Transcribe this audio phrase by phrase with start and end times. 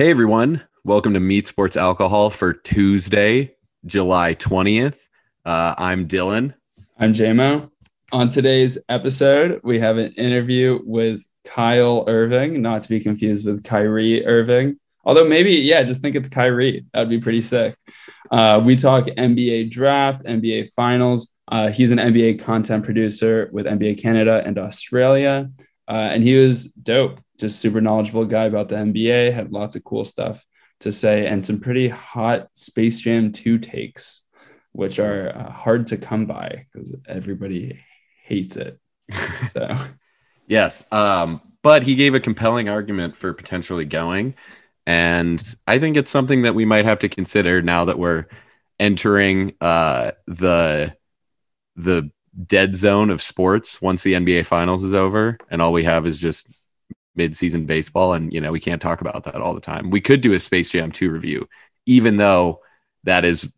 [0.00, 3.54] Hey everyone, welcome to Meat Sports Alcohol for Tuesday,
[3.84, 4.98] July 20th.
[5.44, 6.54] Uh, I'm Dylan.
[6.98, 7.70] I'm JMO.
[8.10, 13.62] On today's episode, we have an interview with Kyle Irving, not to be confused with
[13.62, 14.80] Kyrie Irving.
[15.04, 16.86] Although maybe, yeah, just think it's Kyrie.
[16.94, 17.76] That'd be pretty sick.
[18.30, 21.36] Uh, we talk NBA draft, NBA finals.
[21.46, 25.50] Uh, he's an NBA content producer with NBA Canada and Australia.
[25.86, 29.84] Uh, and he was dope, just super knowledgeable guy about the NBA, had lots of
[29.84, 30.44] cool stuff
[30.80, 34.22] to say and some pretty hot Space Jam 2 takes,
[34.72, 37.80] which are uh, hard to come by because everybody
[38.24, 38.78] hates it.
[39.50, 39.76] So,
[40.46, 40.84] yes.
[40.92, 44.34] Um, but he gave a compelling argument for potentially going.
[44.86, 48.26] And I think it's something that we might have to consider now that we're
[48.78, 50.96] entering uh, the
[51.76, 52.10] the
[52.46, 56.18] dead zone of sports once the NBA finals is over and all we have is
[56.18, 56.46] just
[57.16, 59.90] mid-season baseball and you know we can't talk about that all the time.
[59.90, 61.48] We could do a Space Jam 2 review
[61.86, 62.60] even though
[63.04, 63.52] that is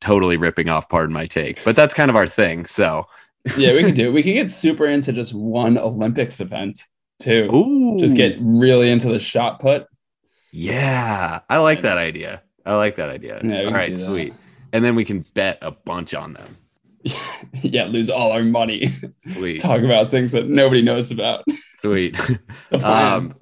[0.00, 1.62] totally ripping off pardon my take.
[1.64, 2.66] But that's kind of our thing.
[2.66, 3.06] So
[3.56, 4.12] yeah, we could do it.
[4.12, 6.82] We could get super into just one Olympics event
[7.18, 7.50] too.
[7.54, 7.98] Ooh.
[7.98, 9.86] Just get really into the shot put.
[10.52, 12.42] Yeah, I like that idea.
[12.64, 13.40] I like that idea.
[13.42, 14.34] Yeah, all can right, sweet.
[14.72, 16.56] And then we can bet a bunch on them.
[17.62, 18.90] yeah, lose all our money.
[19.32, 19.60] Sweet.
[19.60, 21.44] Talk about things that nobody knows about.
[21.80, 22.18] Sweet.
[22.82, 23.34] Um,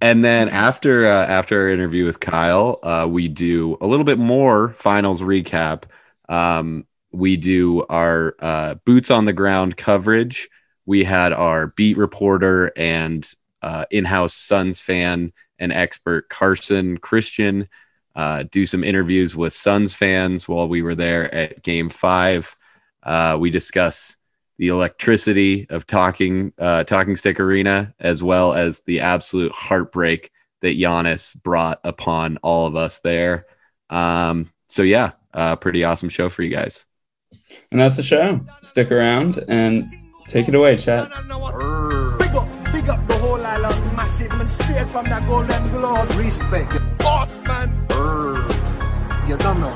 [0.00, 4.18] and then after uh, after our interview with Kyle, uh, we do a little bit
[4.18, 5.84] more finals recap.
[6.28, 10.50] Um, we do our uh, boots on the ground coverage.
[10.86, 17.68] We had our beat reporter and uh, in-house Suns fan and expert Carson Christian
[18.14, 22.56] uh, do some interviews with Suns fans while we were there at Game Five.
[23.02, 24.16] Uh, we discuss
[24.58, 30.78] the electricity of talking uh, talking stick arena as well as the absolute heartbreak that
[30.78, 33.46] Giannis brought upon all of us there.
[33.90, 36.86] Um, so yeah, uh, pretty awesome show for you guys.
[37.70, 38.40] and that's the show.
[38.62, 39.90] Stick around and
[40.28, 41.10] take it away, chat.
[41.10, 46.08] Big up, big up the whole island, massive man, straight from the Golden Globe.
[46.10, 47.70] Respect, boss man.
[49.28, 49.74] You don't know.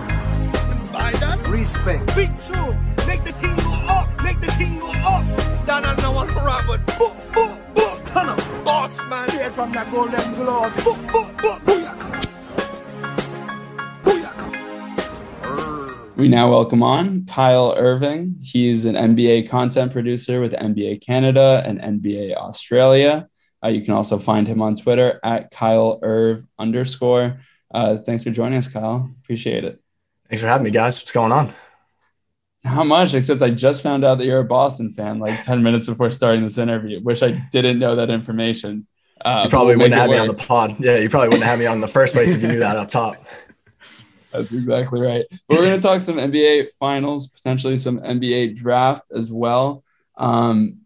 [0.93, 2.15] By that, respect.
[2.15, 5.67] Big tune, make the king go up, make the king go up.
[5.67, 6.85] Donald no one Robert.
[6.99, 8.07] Book, book, book.
[8.07, 9.29] Turn up, boss man.
[9.29, 10.75] Straight from the Golden Globe.
[10.85, 11.63] Book, book, book.
[11.63, 12.23] Booyaka.
[14.05, 16.17] Booyaka.
[16.17, 18.37] We now welcome on Kyle Irving.
[18.43, 23.29] He's an NBA content producer with NBA Canada and NBA Australia.
[23.65, 27.41] Uh, you can also find him on Twitter at Kyle Irv underscore.
[27.73, 29.11] Uh, thanks for joining us, Kyle.
[29.23, 29.81] Appreciate it.
[30.29, 30.99] Thanks for having me, guys.
[30.99, 31.53] What's going on?
[32.67, 33.15] How much?
[33.15, 36.43] Except I just found out that you're a Boston fan like 10 minutes before starting
[36.43, 37.01] this interview.
[37.03, 38.87] Wish I didn't know that information.
[39.25, 40.77] Uh, You probably we'll wouldn't have me on the pod.
[40.79, 42.91] Yeah, you probably wouldn't have me on the first place if you knew that up
[42.91, 43.17] top.
[44.33, 45.25] That's exactly right.
[45.49, 49.83] But we're going to talk some NBA finals, potentially some NBA draft as well.
[50.17, 50.81] Um,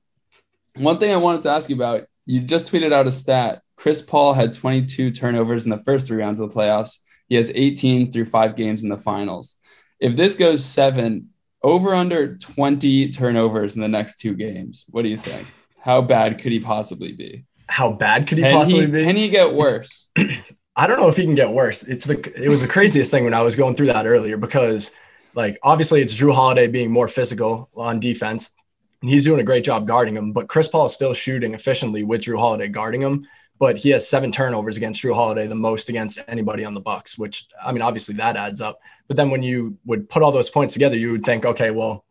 [0.77, 3.63] one thing I wanted to ask you about you just tweeted out a stat.
[3.77, 6.99] Chris Paul had 22 turnovers in the first three rounds of the playoffs.
[7.29, 9.57] He has 18 through five games in the finals.
[9.99, 11.31] If this goes seven,
[11.63, 15.47] over under 20 turnovers in the next two games, what do you think?
[15.79, 17.45] How bad could he possibly be?
[17.67, 19.05] How bad could he Can possibly he, be?
[19.05, 20.11] can he get worse?
[20.77, 21.83] I don't know if he can get worse.
[21.83, 24.93] It's the it was the craziest thing when I was going through that earlier because
[25.35, 28.51] like obviously it's Jrue Holiday being more physical on defense.
[29.03, 32.03] And he's doing a great job guarding him, but Chris Paul is still shooting efficiently
[32.03, 33.27] with Jrue Holiday guarding him.
[33.61, 37.17] But he has seven turnovers against Jrue Holiday, the most against anybody on the Bucks.
[37.17, 38.81] Which I mean, obviously that adds up.
[39.07, 42.05] But then when you would put all those points together, you would think, okay, well,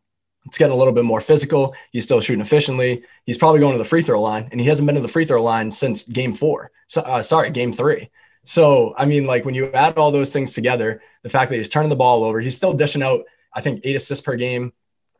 [0.45, 1.75] it's getting a little bit more physical.
[1.91, 3.03] He's still shooting efficiently.
[3.25, 5.25] He's probably going to the free throw line, and he hasn't been to the free
[5.25, 6.71] throw line since game four.
[6.87, 8.09] So, uh, sorry, game three.
[8.45, 11.69] So, I mean, like when you add all those things together, the fact that he's
[11.69, 14.71] turning the ball over, he's still dishing out, I think, eight assists per game,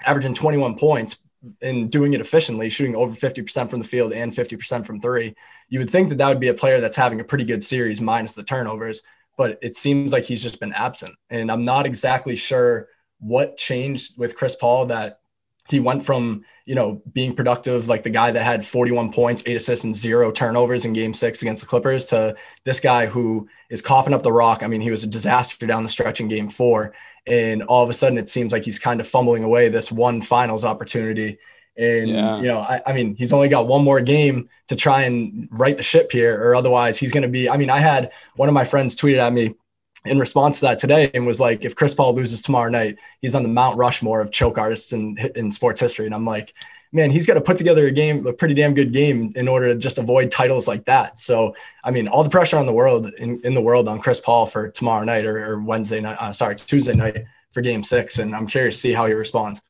[0.05, 1.17] averaging 21 points
[1.61, 5.35] and doing it efficiently, shooting over 50% from the field and 50% from three.
[5.69, 8.01] You would think that that would be a player that's having a pretty good series
[8.01, 9.01] minus the turnovers,
[9.37, 11.15] but it seems like he's just been absent.
[11.29, 15.18] And I'm not exactly sure what changed with Chris Paul that
[15.69, 19.55] he went from you know being productive like the guy that had 41 points eight
[19.57, 23.81] assists and zero turnovers in game six against the clippers to this guy who is
[23.81, 24.63] coughing up the rock.
[24.63, 26.93] I mean he was a disaster down the stretch in game four.
[27.27, 30.21] And all of a sudden it seems like he's kind of fumbling away this one
[30.21, 31.37] finals opportunity.
[31.77, 32.37] And Yeah.
[32.37, 35.77] you know I, I mean he's only got one more game to try and right
[35.77, 38.53] the ship here or otherwise he's going to be i mean i had one of
[38.53, 39.55] my friends tweeted at me
[40.05, 43.35] in response to that today and was like, if Chris Paul loses tomorrow night, he's
[43.35, 46.05] on the Mount Rushmore of choke artists in, in sports history.
[46.05, 46.53] And I'm like,
[46.91, 49.73] man, he's got to put together a game, a pretty damn good game in order
[49.73, 51.19] to just avoid titles like that.
[51.19, 54.19] So, I mean, all the pressure on the world in, in the world on Chris
[54.19, 58.19] Paul for tomorrow night or, or Wednesday night, uh, sorry, Tuesday night for game six.
[58.19, 59.61] And I'm curious to see how he responds.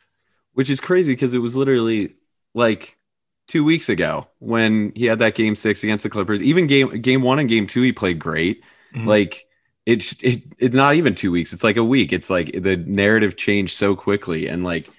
[0.53, 2.15] Which is crazy because it was literally
[2.53, 2.97] like
[3.47, 6.41] two weeks ago when he had that game six against the Clippers.
[6.41, 8.63] Even game game one and game two, he played great.
[8.93, 9.07] Mm-hmm.
[9.07, 9.47] Like
[9.85, 11.53] it, it, it's not even two weeks.
[11.53, 12.13] It's like a week.
[12.13, 14.47] It's like the narrative changed so quickly.
[14.47, 14.89] And like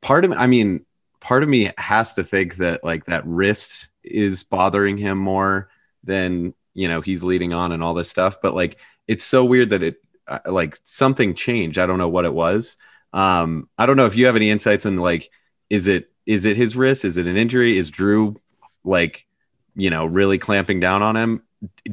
[0.00, 0.84] part of, I mean,
[1.24, 5.70] part of me has to think that like that wrist is bothering him more
[6.04, 8.76] than you know he's leading on and all this stuff but like
[9.08, 9.96] it's so weird that it
[10.28, 12.76] uh, like something changed i don't know what it was
[13.14, 15.30] um i don't know if you have any insights on like
[15.70, 18.36] is it is it his wrist is it an injury is Jrue
[18.84, 19.26] like
[19.74, 21.42] you know really clamping down on him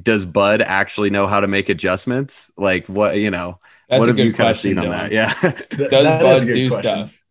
[0.01, 3.59] does bud actually know how to make adjustments like what you know
[3.89, 7.07] That's what have you kind of seen on that yeah does that bud do question.
[7.07, 7.23] stuff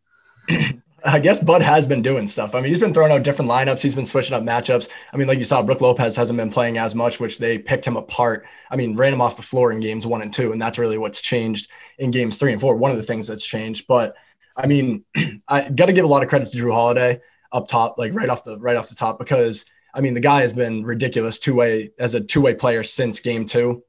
[1.05, 2.55] I guess Bud has been doing stuff.
[2.55, 3.81] I mean, he's been throwing out different lineups.
[3.81, 4.89] He's been switching up matchups.
[5.13, 7.87] I mean, like you saw, Brook Lopez hasn't been playing as much, which they picked
[7.87, 8.47] him apart.
[8.71, 10.99] I mean, ran him off the floor in games one and two, and that's really
[10.99, 12.77] what's changed in games three and four.
[12.77, 13.87] One of the things that's changed.
[13.87, 14.17] But
[14.57, 15.05] I mean,
[15.49, 17.21] I got to give a lot of credit to Jrue Holiday
[17.53, 19.65] up top, like right off the right off the top, because
[19.95, 23.21] I mean, the guy has been ridiculous two way as a two way player since
[23.21, 23.83] game two.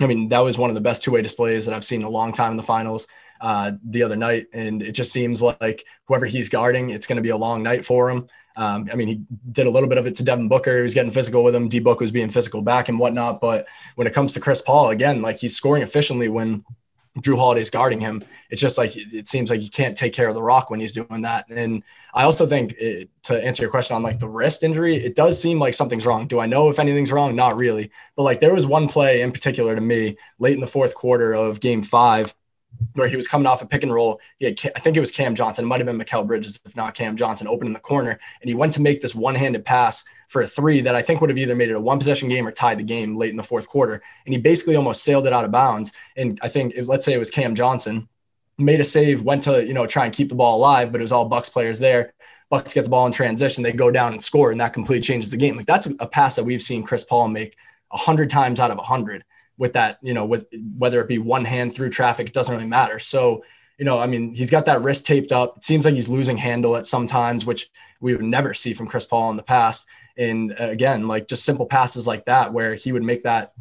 [0.00, 2.06] I mean, that was one of the best two way displays that I've seen in
[2.06, 3.08] a long time in the finals
[3.40, 4.46] uh, the other night.
[4.52, 7.84] And it just seems like whoever he's guarding, it's going to be a long night
[7.84, 8.28] for him.
[8.56, 9.22] Um, I mean, he
[9.52, 10.76] did a little bit of it to Devin Booker.
[10.76, 11.68] He was getting physical with him.
[11.68, 13.40] D Book was being physical back and whatnot.
[13.40, 13.66] But
[13.96, 16.64] when it comes to Chris Paul, again, like he's scoring efficiently when
[17.20, 18.24] Jrue Holiday's guarding him.
[18.50, 20.92] It's just like it seems like you can't take care of the rock when he's
[20.92, 21.48] doing that.
[21.48, 21.82] And
[22.14, 25.40] I also think it, to answer your question on like the wrist injury, it does
[25.40, 26.26] seem like something's wrong.
[26.26, 27.34] Do I know if anything's wrong?
[27.34, 27.90] Not really.
[28.16, 31.32] But like there was one play in particular to me late in the fourth quarter
[31.32, 32.34] of game five
[32.94, 34.20] where he was coming off a pick and roll.
[34.38, 35.64] He had, I think it was Cam Johnson.
[35.64, 38.18] It might have been Mikal Bridges, if not Cam Johnson, open in the corner.
[38.40, 41.20] And he went to make this one handed pass for a three that I think
[41.20, 43.36] would have either made it a one possession game or tied the game late in
[43.36, 44.02] the fourth quarter.
[44.24, 45.92] And he basically almost sailed it out of bounds.
[46.16, 48.08] And I think, if, let's say it was Cam Johnson,
[48.58, 51.04] made a save, went to, you know, try and keep the ball alive, but it
[51.04, 52.14] was all Bucks players there.
[52.48, 55.30] Bucks get the ball in transition, they go down and score, and that completely changes
[55.30, 55.56] the game.
[55.56, 57.56] Like that's a pass that we've seen Chris Paul make
[57.92, 59.24] a hundred times out of a hundred
[59.58, 62.68] with that, you know, with whether it be one hand through traffic, it doesn't really
[62.68, 62.98] matter.
[62.98, 63.44] So,
[63.78, 65.58] you know, I mean, he's got that wrist taped up.
[65.58, 67.70] It seems like he's losing handle at some times, which
[68.00, 69.86] we would never see from Chris Paul in the past.
[70.16, 73.52] And uh, again, like just simple passes like that, where he would make that,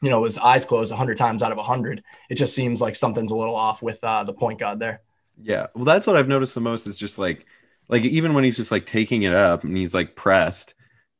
[0.00, 2.02] you know, his eyes closed 100 times out of 100.
[2.30, 5.00] It just seems like something's a little off with uh, the point guard there.
[5.40, 5.66] Yeah.
[5.74, 7.46] Well, that's what I've noticed the most is just like,
[7.88, 10.74] like even when he's just like taking it up and he's like pressed,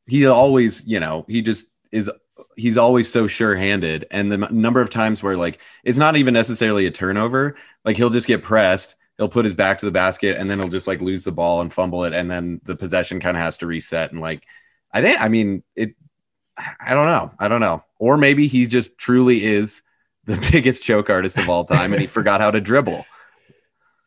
[0.06, 2.10] he always, you know, he just is
[2.56, 6.86] he's always so sure-handed and the number of times where like it's not even necessarily
[6.86, 10.48] a turnover like he'll just get pressed he'll put his back to the basket and
[10.48, 13.36] then he'll just like lose the ball and fumble it and then the possession kind
[13.36, 14.44] of has to reset and like
[14.92, 15.94] i think i mean it
[16.80, 19.82] i don't know i don't know or maybe he just truly is
[20.26, 23.04] the biggest choke artist of all time and he forgot how to dribble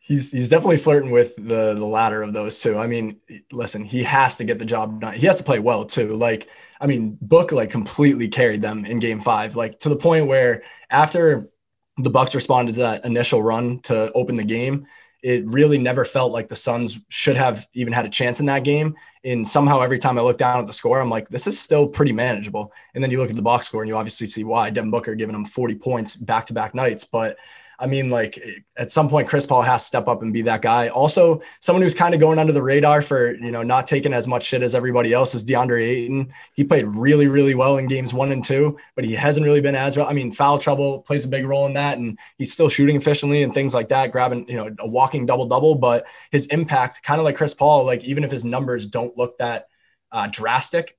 [0.08, 2.78] he's he's definitely flirting with the the latter of those two.
[2.78, 3.20] I mean,
[3.52, 5.14] listen, he has to get the job done.
[5.14, 6.16] He has to play well too.
[6.16, 6.48] Like,
[6.80, 10.62] I mean, Book like completely carried them in game five, like to the point where
[10.90, 11.48] after
[11.96, 14.86] the Bucks responded to that initial run to open the game,
[15.22, 18.62] it really never felt like the Suns should have even had a chance in that
[18.62, 18.94] game.
[19.24, 21.88] And somehow every time I look down at the score, I'm like, this is still
[21.88, 22.72] pretty manageable.
[22.94, 25.16] And then you look at the box score and you obviously see why Devin Booker
[25.16, 27.02] giving them 40 points back to back nights.
[27.02, 27.36] But
[27.80, 28.42] I mean, like
[28.76, 30.88] at some point, Chris Paul has to step up and be that guy.
[30.88, 34.26] Also, someone who's kind of going under the radar for, you know, not taking as
[34.26, 36.32] much shit as everybody else is DeAndre Ayton.
[36.54, 39.76] He played really, really well in games one and two, but he hasn't really been
[39.76, 40.08] as well.
[40.08, 41.98] I mean, foul trouble plays a big role in that.
[41.98, 45.46] And he's still shooting efficiently and things like that, grabbing, you know, a walking double
[45.46, 45.76] double.
[45.76, 49.38] But his impact, kind of like Chris Paul, like even if his numbers don't look
[49.38, 49.68] that
[50.10, 50.97] uh, drastic,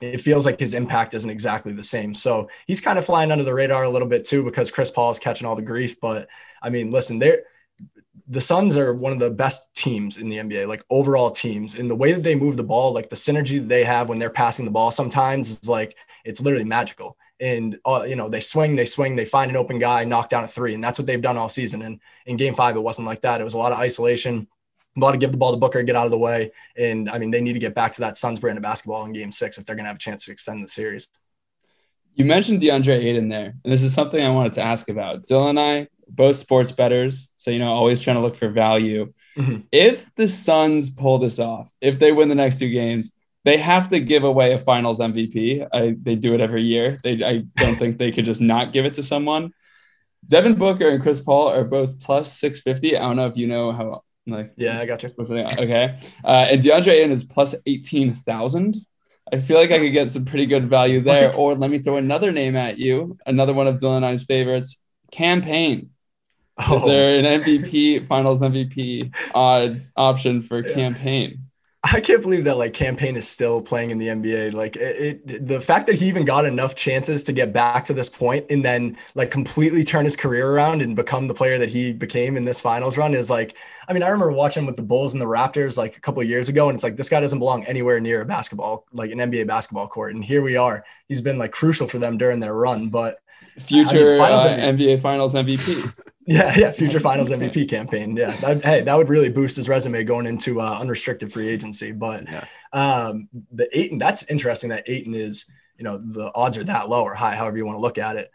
[0.00, 2.14] it feels like his impact isn't exactly the same.
[2.14, 5.10] So he's kind of flying under the radar a little bit too because Chris Paul
[5.10, 6.00] is catching all the grief.
[6.00, 6.28] But
[6.62, 7.42] I mean, listen, they're
[8.28, 11.74] the Suns are one of the best teams in the NBA, like overall teams.
[11.74, 14.20] In the way that they move the ball, like the synergy that they have when
[14.20, 17.16] they're passing the ball, sometimes is like it's literally magical.
[17.40, 20.44] And uh, you know, they swing, they swing, they find an open guy, knock down
[20.44, 21.82] a three, and that's what they've done all season.
[21.82, 23.40] And in Game Five, it wasn't like that.
[23.40, 24.46] It was a lot of isolation
[24.96, 26.50] a lot to give the ball to Booker, get out of the way.
[26.76, 29.12] And I mean, they need to get back to that Suns brand of basketball in
[29.12, 31.08] game six if they're going to have a chance to extend the series.
[32.14, 35.26] You mentioned DeAndre Ayton there, and this is something I wanted to ask about.
[35.26, 39.12] Dylan and I, both sports betters, so you know, always trying to look for value.
[39.38, 39.60] Mm-hmm.
[39.70, 43.88] If the Suns pull this off, if they win the next two games, they have
[43.90, 45.66] to give away a Finals MVP.
[45.72, 46.98] I, they do it every year.
[47.02, 49.52] They, I don't think they could just not give it to someone.
[50.26, 52.96] Devin Booker and Chris Paul are both plus 650.
[52.96, 55.10] I don't know if you know how Like Yeah, I got you.
[55.18, 55.96] Okay.
[56.24, 58.76] Uh, and DeAndre Ayton is plus 18,000.
[59.32, 61.28] I feel like I could get some pretty good value there.
[61.28, 61.38] What?
[61.38, 63.16] Or let me throw another name at you.
[63.26, 64.82] Another one of Dylan I's favorites.
[65.12, 65.90] Cam Payne.
[66.60, 70.74] Is Oh, there an MVP, finals MVP odd option for Yeah.
[70.74, 71.49] Cam Payne?
[71.82, 74.52] I can't believe that like Cam Payne is still playing in the NBA.
[74.52, 77.94] Like it, it, the fact that he even got enough chances to get back to
[77.94, 81.70] this point and then like completely turn his career around and become the player that
[81.70, 83.56] he became in this finals run is like,
[83.88, 86.50] I mean, I remember watching with the Bulls and the Raptors like a couple years
[86.50, 89.46] ago, and it's like this guy doesn't belong anywhere near a basketball, like an NBA
[89.46, 90.14] basketball court.
[90.14, 90.84] And here we are.
[91.08, 92.90] He's been like crucial for them during their run.
[92.90, 93.20] But
[93.58, 95.94] Future finals uh, NBA Finals MVP.
[96.26, 98.16] yeah, yeah, future finals MVP Cam Payne.
[98.16, 98.32] Yeah.
[98.40, 101.92] That, hey, that would really boost his resume going into uh, unrestricted free agency.
[101.92, 102.44] But Yeah.
[102.72, 107.02] um, the Ayton, that's interesting that Ayton is, you know, the odds are that low
[107.02, 108.30] or high, however you want to look at it.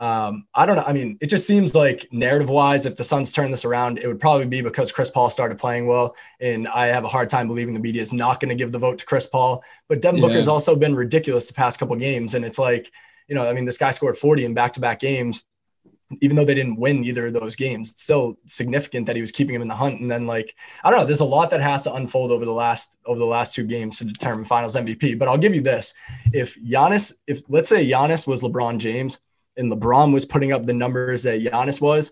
[0.00, 0.84] Um, I don't know.
[0.86, 4.06] I mean, it just seems like narrative wise, if the Suns turn this around, it
[4.06, 6.16] would probably be because Chris Paul started playing well.
[6.40, 8.78] And I have a hard time believing the media is not going to give the
[8.78, 9.62] vote to Chris Paul.
[9.88, 10.28] But Devin Yeah.
[10.28, 12.32] Booker's also been ridiculous the past couple games.
[12.32, 12.90] And it's like,
[13.30, 15.44] you know, I mean, this guy scored 40 in back to back games
[16.20, 19.30] even though they didn't win either of those games, it's still significant that he was
[19.30, 20.00] keeping him in the hunt.
[20.00, 22.50] And then like, I don't know, there's a lot that has to unfold over the
[22.52, 25.18] last over the last two games to determine finals MVP.
[25.18, 25.94] But I'll give you this.
[26.32, 29.20] If Giannis, if let's say Giannis was LeBron James
[29.56, 32.10] and LeBron was putting up the numbers that Giannis was,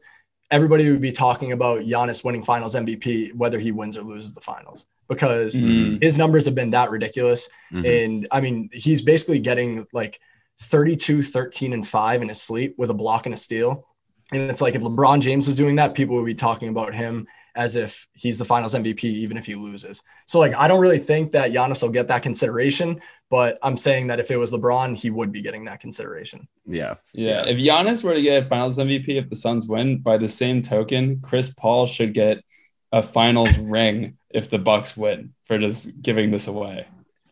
[0.52, 4.40] everybody would be talking about Giannis winning finals MVP, whether he wins or loses the
[4.40, 4.87] finals.
[5.08, 6.00] Because Mm.
[6.02, 7.48] his numbers have been that ridiculous.
[7.72, 8.04] Mhm.
[8.06, 10.20] And I mean, he's basically getting like
[10.61, 13.87] 32, 13, and five in his sleep with a block and a steal.
[14.33, 17.27] And it's like if LeBron James was doing that, people would be talking about him
[17.55, 20.03] as if he's the finals MVP, even if he loses.
[20.27, 23.00] So, like, I don't really think that Giannis will get that consideration,
[23.31, 26.47] but I'm saying that if it was LeBron, he would be getting that consideration.
[26.67, 26.95] Yeah.
[27.12, 27.47] Yeah.
[27.47, 30.62] If Giannis were to get a Finals MVP, if the Suns win, by the same
[30.62, 32.45] token, Chris Paul should get
[32.93, 36.87] a Finals ring if the Bucks win for just giving this away.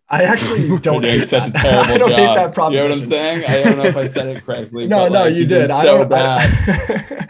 [0.09, 1.57] I actually don't hate such that.
[1.57, 2.19] a terrible I don't job.
[2.19, 2.73] hate that proposition.
[2.73, 3.45] You know what I'm saying?
[3.45, 4.87] I don't know if I said it correctly.
[4.89, 5.71] No, but, no, like, you did.
[5.71, 6.09] I so don't.
[6.09, 6.49] bad.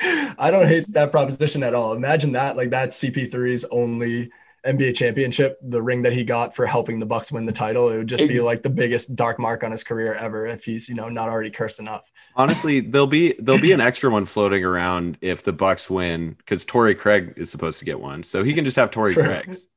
[0.00, 1.94] I, I don't hate that proposition at all.
[1.94, 4.30] Imagine that, like that's CP3's only
[4.66, 7.88] NBA championship, the ring that he got for helping the Bucks win the title.
[7.90, 10.88] It would just be like the biggest dark mark on his career ever if he's,
[10.88, 12.10] you know, not already cursed enough.
[12.34, 16.64] Honestly, there'll be there'll be an extra one floating around if the Bucks win because
[16.64, 19.68] Torrey Craig is supposed to get one, so he can just have Torrey Craig's.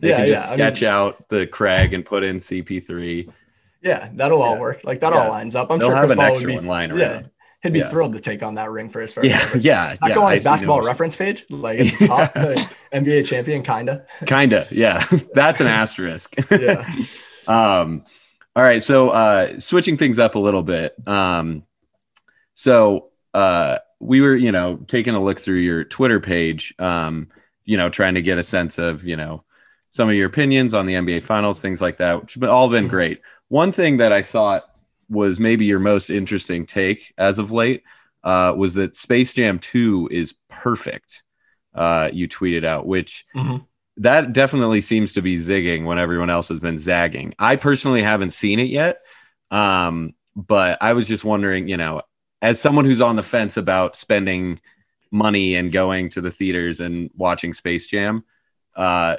[0.00, 3.30] They Yeah, can yeah, just I mean- sketch out the Craig and put in CP3.
[3.82, 4.82] Yeah, that'll all work.
[4.84, 5.20] Like that Yeah.
[5.22, 5.70] all lines up.
[5.70, 6.98] I'm They'll sure have Chris an Paul would extra be.
[6.98, 7.22] yeah,
[7.62, 7.88] he'd be Yeah.
[7.88, 9.28] thrilled to take on that ring for his first.
[9.28, 9.58] Yeah, ever.
[9.60, 10.14] yeah, That yeah.
[10.14, 14.04] go on his basketball reference page, like at the top, like, NBA champion, kinda.
[14.26, 15.04] Kinda, yeah.
[15.34, 16.34] That's an asterisk.
[16.50, 16.84] Yeah.
[17.46, 18.04] um,
[18.56, 18.82] all right.
[18.82, 20.94] So uh switching things up a little bit.
[21.06, 21.62] Um,
[22.54, 27.28] so uh we were, you know, taking a look through your Twitter page, um,
[27.66, 29.44] you know, trying to get a sense of, you know,
[29.90, 32.86] some of your opinions on the NBA finals, things like that, which have all been
[32.86, 32.90] Mhm.
[32.90, 33.20] great.
[33.48, 34.64] One thing that I thought
[35.08, 37.82] was maybe your most interesting take as of late
[38.22, 41.24] uh, was that Space Jam 2 is perfect.
[41.74, 43.64] Uh, you tweeted out, which Mhm.
[43.96, 47.34] that definitely seems to be zigging when everyone else has been zagging.
[47.38, 49.00] I personally haven't seen it yet.
[49.50, 52.02] Um, but I was just wondering, you know,
[52.42, 54.60] as someone who's on the fence about spending
[55.10, 58.22] money and going to the theaters and watching Space Jam,
[58.76, 59.16] uh,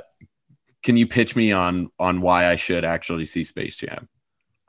[0.84, 4.08] can you pitch me on on why I should actually see Space Jam?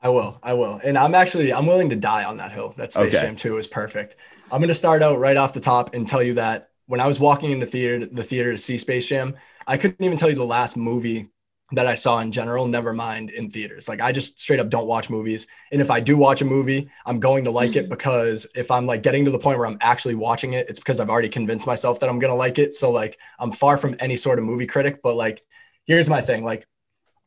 [0.03, 0.39] I will.
[0.43, 0.81] I will.
[0.83, 2.75] And I'm actually I'm willing to die on that hill.
[2.77, 3.23] That Space Okay.
[3.23, 4.17] Jam 2 is perfect.
[4.51, 7.07] I'm going to start out right off the top and tell you that when I
[7.07, 10.35] was walking into theater the theater to see Space Jam, I couldn't even tell you
[10.35, 11.29] the last movie
[11.75, 13.89] that I saw in general, never mind in theaters.
[13.89, 15.47] Like I just straight up don't watch movies.
[15.71, 17.91] And if I do watch a movie, I'm going to like it mm-hmm.
[17.91, 21.01] because if I'm like getting to the point where I'm actually watching it, it's because
[21.01, 22.75] I've already convinced myself that I'm going to like it.
[22.75, 25.45] So like I'm far from any sort of movie critic, but like
[25.87, 26.67] here's my thing, like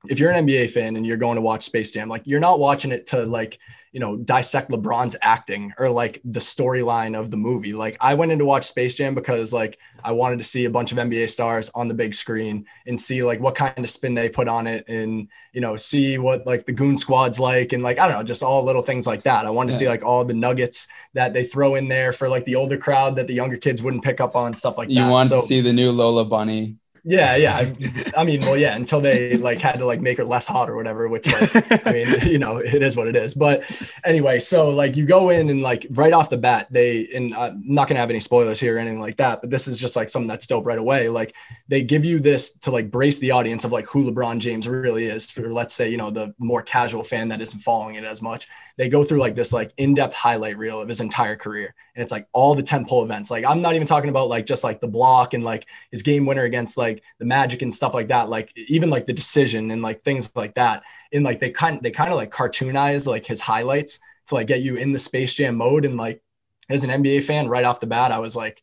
[0.08, 2.60] if you're an NBA fan and you're going to watch Space Jam, like you're not
[2.60, 3.58] watching it to like,
[3.92, 7.74] you know, dissect LeBron's acting or like the storyline of the movie.
[7.74, 10.70] Like I went in to watch Space Jam because like I wanted to see a
[10.70, 14.14] bunch of NBA stars on the big screen and see like what kind of spin
[14.14, 17.82] they put on it and, you know, see what like the goon squad's like and
[17.82, 19.46] like, I don't know, just all little things like that.
[19.46, 22.46] I wanted to see like all the nuggets that they throw in there for like
[22.46, 25.06] the older crowd that the younger kids wouldn't pick up on stuff like You that.
[25.06, 26.78] You want So- to see the new Lola Bunny.
[27.08, 27.56] Yeah, yeah.
[27.56, 30.72] I, I mean, well, yeah, until they like had to like make her less hot
[30.72, 33.36] or whatever, which like, I mean, you know, it is what it is.
[33.36, 33.64] But
[34.04, 37.62] anyway, so like you go in and like right off the bat, they and I'm
[37.64, 40.10] not gonna have any spoilers here or anything like that, but this is just like
[40.10, 41.08] something that's dope right away.
[41.08, 41.36] Like
[41.68, 45.06] they give you this to like brace the audience of like who LeBron James really
[45.06, 48.24] is for let's say, you know, the more casual fan that isn't following it as
[48.24, 48.48] much.
[48.78, 51.74] They go through like this like in-depth highlight reel of his entire career.
[51.96, 53.32] And it's like all the 10 events.
[53.32, 56.26] Like I'm not even talking about like just like the block and like his game
[56.26, 59.82] winner against like the magic and stuff like that, like even like the decision and
[59.82, 60.84] like things like that.
[61.14, 64.62] And like they kind they kind of like cartoonize like his highlights to like get
[64.62, 65.86] you in the Space Jam mode.
[65.86, 66.22] And like
[66.70, 68.62] as an NBA fan, right off the bat, I was like,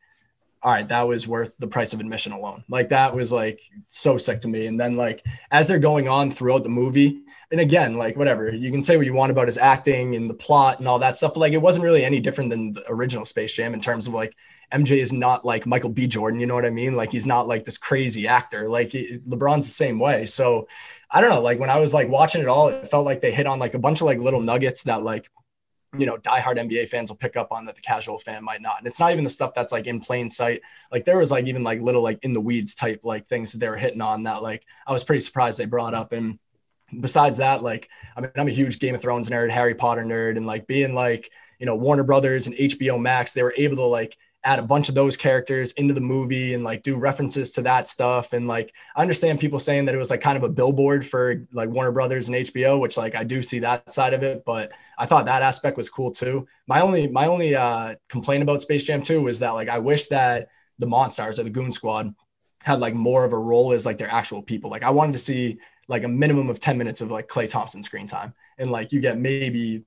[0.62, 2.62] all right, that was worth the price of admission alone.
[2.68, 4.66] Like that was like so sick to me.
[4.66, 8.70] And then like as they're going on throughout the movie, and again, like whatever, you
[8.70, 11.34] can say what you want about his acting and the plot and all that stuff.
[11.34, 14.14] But like it wasn't really any different than the original Space Jam in terms of
[14.14, 14.36] like
[14.72, 16.06] MJ is not like Michael B.
[16.06, 16.96] Jordan, you know what I mean?
[16.96, 18.70] Like he's not like this crazy actor.
[18.70, 20.26] Like he, LeBron's the same way.
[20.26, 20.68] So
[21.10, 21.42] I don't know.
[21.42, 23.74] Like when I was like watching it all, it felt like they hit on like
[23.74, 25.28] a bunch of like little nuggets that like
[25.98, 26.06] you mm.
[26.06, 28.78] know, diehard NBA fans will pick up on that the casual fan might not.
[28.78, 30.62] And it's not even the stuff that's like in plain sight.
[30.90, 33.58] Like there was like even like little like in the weeds type like things that
[33.58, 36.12] they were hitting on that like I was pretty surprised they brought up.
[36.12, 36.38] And
[37.00, 40.36] besides that, like I mean, I'm a huge Game of Thrones nerd, Harry Potter nerd,
[40.36, 43.86] and like being like, you know, Warner Brothers and HBO Max, they were able to
[43.86, 47.62] like add a bunch of those characters into the movie and like do references to
[47.62, 48.32] that stuff.
[48.32, 51.46] And like, I understand people saying that it was like kind of a billboard for
[51.52, 54.72] like Warner Brothers and HBO, which like I do see that side of it, but
[54.98, 56.46] I thought that aspect was cool too.
[56.66, 60.06] My only, my only uh, complaint about Space Jam 2 was that like I wish
[60.06, 62.14] that the Monstars or the Goon Squad
[62.62, 64.70] had like more of a role as like their actual people.
[64.70, 65.58] Like I wanted to see
[65.88, 68.34] like a minimum of 10 minutes of like Klay Thompson screen time.
[68.58, 69.84] And like you get maybe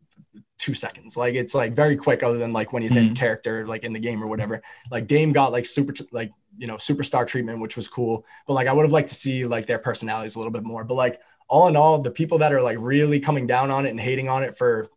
[0.57, 1.17] two seconds.
[1.17, 3.09] Like it's like very quick, other than like when he's mm-hmm.
[3.09, 4.61] in character, like in the game or whatever.
[4.91, 8.25] Like Dame got like super, like you know, superstar treatment, which was cool.
[8.47, 10.83] But like I would have liked to see like their personalities a little bit more.
[10.83, 13.89] But like all in all, the people that are like really coming down on it
[13.89, 14.89] and hating on it for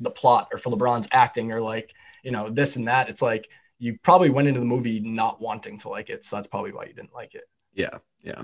[0.00, 3.48] the plot or for LeBron's acting or like you know this and that, it's like
[3.78, 6.24] you probably went into the movie not wanting to like it.
[6.24, 7.44] So that's probably why you didn't like it.
[7.74, 8.42] Yeah, yeah.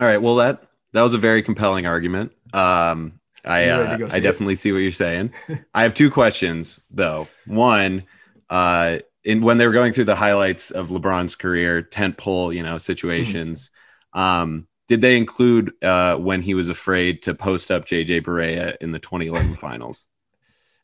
[0.00, 0.20] All right.
[0.20, 0.62] Well, that
[0.92, 2.32] that was a very compelling argument.
[2.52, 4.58] Um, I uh, I definitely it?
[4.58, 5.32] see what you're saying.
[5.74, 7.28] I have two questions though.
[7.46, 8.04] One,
[8.50, 12.62] uh, in when they were going through the highlights of LeBron's career, tent pole, you
[12.62, 13.70] know, situations,
[14.14, 14.20] mm-hmm.
[14.20, 18.92] um, did they include uh, when he was afraid to post up JJ Barea in
[18.92, 20.08] the 2011 finals?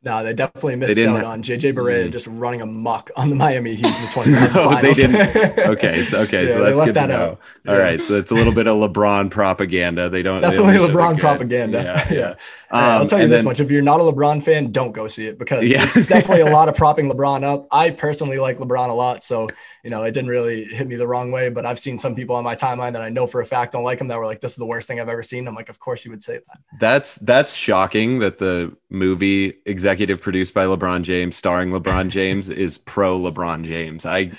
[0.05, 2.13] No, they definitely missed out on JJ Barea mm.
[2.13, 5.59] just running amok on the Miami Heat in the 20 no, they didn't.
[5.69, 7.25] Okay, so, okay, yeah, so that's good that to know.
[7.25, 7.41] Out.
[7.67, 7.83] All yeah.
[7.83, 10.09] right, so it's a little bit of LeBron propaganda.
[10.09, 11.83] They don't definitely they don't LeBron propaganda.
[11.83, 12.29] Yeah, yeah.
[12.71, 15.09] Um, I'll tell you this then, much: if you're not a LeBron fan, don't go
[15.09, 15.83] see it because yeah.
[15.83, 17.67] it's definitely a lot of propping LeBron up.
[17.73, 19.49] I personally like LeBron a lot, so
[19.85, 21.49] you know it didn't really hit me the wrong way.
[21.49, 23.85] But I've seen some people on my timeline that I know for a fact don't
[23.85, 25.69] like him that were like, "This is the worst thing I've ever seen." I'm like,
[25.69, 30.67] "Of course you would say that." That's that's shocking that the movie executive produced by
[30.67, 34.07] LeBron James, starring LeBron James, is pro LeBron James.
[34.07, 34.33] I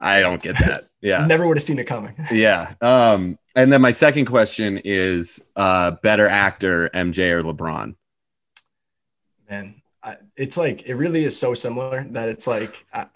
[0.00, 0.88] I don't get that.
[1.00, 2.14] Yeah, never would have seen it coming.
[2.30, 2.74] yeah.
[2.80, 7.94] Um, and then my second question is uh, better actor, MJ or LeBron?
[9.48, 13.06] Man, I, it's like it really is so similar that it's like I,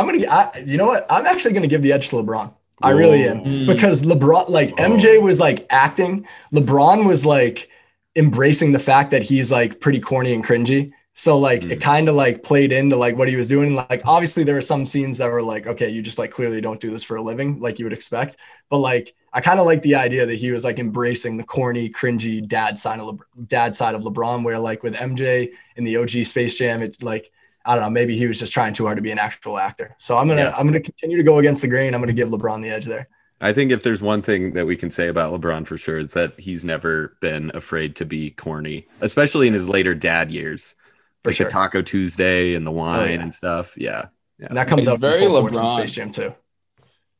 [0.00, 0.26] am gonna.
[0.26, 1.06] I, you know what?
[1.10, 2.52] I'm actually gonna give the edge to LeBron.
[2.82, 3.66] I really am mm.
[3.66, 6.26] because LeBron, like MJ was like acting.
[6.52, 7.70] LeBron was like
[8.16, 10.92] embracing the fact that he's like pretty corny and cringy.
[11.12, 11.70] So like mm.
[11.70, 13.74] it kind of like played into like what he was doing.
[13.74, 16.80] Like obviously there were some scenes that were like, okay, you just like clearly don't
[16.80, 18.36] do this for a living, like you would expect.
[18.68, 21.88] But like I kind of like the idea that he was like embracing the corny,
[21.88, 25.96] cringy dad side of Le- dad side of LeBron, where like with MJ in the
[25.96, 27.30] OG Space Jam, it's like
[27.64, 29.94] I don't know, maybe he was just trying too hard to be an actual actor.
[29.98, 30.54] So I'm gonna yeah.
[30.56, 31.94] I'm gonna continue to go against the grain.
[31.94, 33.08] I'm gonna give LeBron the edge there.
[33.40, 36.12] I think if there's one thing that we can say about LeBron for sure is
[36.12, 40.74] that he's never been afraid to be corny, especially in his later dad years
[41.22, 41.46] for like sure.
[41.46, 43.20] the Taco Tuesday and the oh, wine oh, yeah.
[43.22, 43.76] and stuff.
[43.76, 44.06] Yeah.
[44.38, 44.46] yeah.
[44.46, 46.34] And that comes up very LeBron in Space Jam too.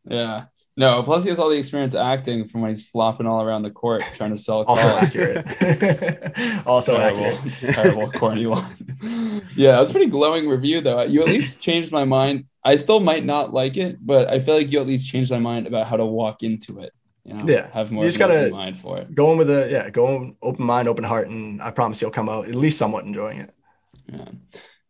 [0.08, 0.44] Yeah.
[0.76, 3.70] No, plus he has all the experience acting from when he's flopping all around the
[3.70, 5.46] court trying to sell Also accurate.
[6.66, 7.54] also terrible, accurate.
[7.74, 8.66] terrible, corny one.
[9.54, 11.02] yeah, it was a pretty glowing review though.
[11.02, 12.46] You at least changed my mind.
[12.64, 15.38] I still might not like it, but I feel like you at least changed my
[15.38, 16.92] mind about how to walk into it.
[17.24, 18.04] You know, yeah, have more.
[18.04, 19.14] You just gotta mind for it.
[19.14, 22.10] Go in with a yeah, go in open mind, open heart, and I promise you'll
[22.10, 23.54] come out at least somewhat enjoying it.
[24.12, 24.18] Yeah.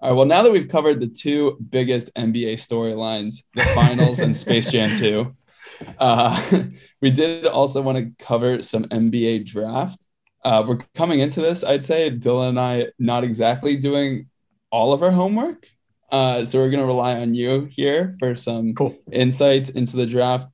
[0.01, 0.17] All right.
[0.17, 4.99] Well, now that we've covered the two biggest NBA storylines, the finals and Space Jam
[4.99, 5.35] 2,
[5.99, 6.63] uh,
[7.01, 10.07] we did also want to cover some NBA draft.
[10.45, 14.29] Uh, we're coming into this, I'd say, Dylan and I not exactly doing
[14.71, 15.67] all of our homework.
[16.11, 18.97] Uh, so we're going to rely on you here for some cool.
[19.11, 20.53] insights into the draft.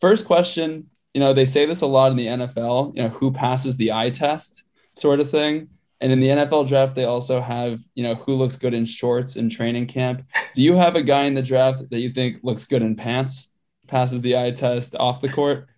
[0.00, 3.32] First question, you know, they say this a lot in the NFL, you know, who
[3.32, 4.64] passes the eye test
[4.96, 5.68] sort of thing.
[6.00, 9.36] And in the NFL draft, they also have, you know, who looks good in shorts
[9.36, 10.22] in training camp.
[10.54, 13.49] Do you have a guy in the draft that you think looks good in pants,
[13.90, 15.68] passes the eye test off the court?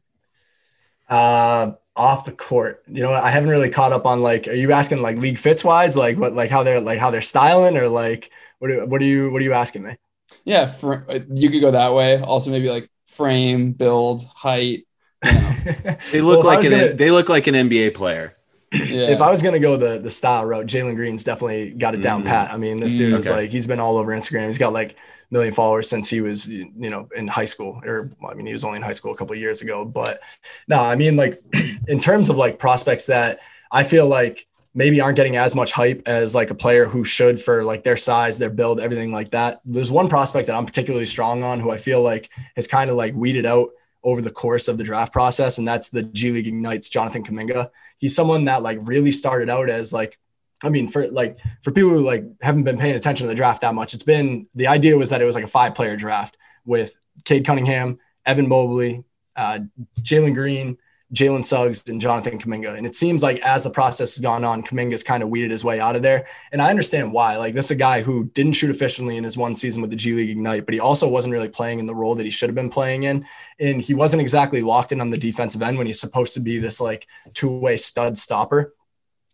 [1.08, 4.72] Uh, off the court, you know, I haven't really caught up on like, are you
[4.72, 7.88] asking like league fits wise, like what, like how they're like how they're styling, or
[7.88, 8.68] like what?
[8.68, 9.96] Do, what are you what are you asking me?
[10.44, 12.18] Yeah, fr- you could go that way.
[12.22, 14.86] Also, maybe like frame, build, height,
[15.22, 18.36] They look Well, like an gonna- they look like an NBA player.
[18.72, 19.10] Yeah.
[19.10, 22.22] If I was gonna go the the style route, Jalen Green's definitely got it down
[22.22, 22.26] Mhm.
[22.26, 22.50] pat.
[22.50, 23.36] I mean, this Mm, dude is okay.
[23.42, 24.46] like he's been all over Instagram.
[24.46, 24.96] He's got like a
[25.32, 28.64] million followers since he was you know in high school, or I mean he was
[28.64, 29.84] only in high school a couple of years ago.
[29.84, 30.20] But
[30.68, 31.42] no, I mean like
[31.88, 33.40] in terms of like prospects that
[33.72, 37.40] I feel like maybe aren't getting as much hype as like a player who should
[37.40, 39.60] for like their size, their build, everything like that.
[39.64, 42.96] There's one prospect that I'm particularly strong on who I feel like has kind of
[42.96, 43.70] like weeded out
[44.04, 47.70] over the course of the draft process, and that's the G League Ignites Jonathan Kuminga.
[47.98, 50.18] He's someone that like really started out as like,
[50.62, 53.62] I mean, for like for people who like haven't been paying attention to the draft
[53.62, 56.36] that much, it's been the idea was that it was like a five player draft
[56.64, 59.04] with Cade Cunningham, Evan Mobley,
[59.36, 59.60] uh,
[60.00, 60.78] Jalen Green,
[61.12, 62.76] Jalen Suggs, and Jonathan Kuminga.
[62.76, 65.64] And it seems like as the process has gone on, Kuminga's kind of weeded his
[65.64, 66.26] way out of there.
[66.52, 67.36] And I understand why.
[67.36, 69.96] Like this is a guy who didn't shoot efficiently in his one season with the
[69.96, 72.48] G League Ignite, but he also wasn't really playing in the role that he should
[72.48, 73.26] have been playing in.
[73.60, 76.58] And he wasn't exactly locked in on the defensive end when he's supposed to be
[76.58, 78.74] this like two-way stud stopper.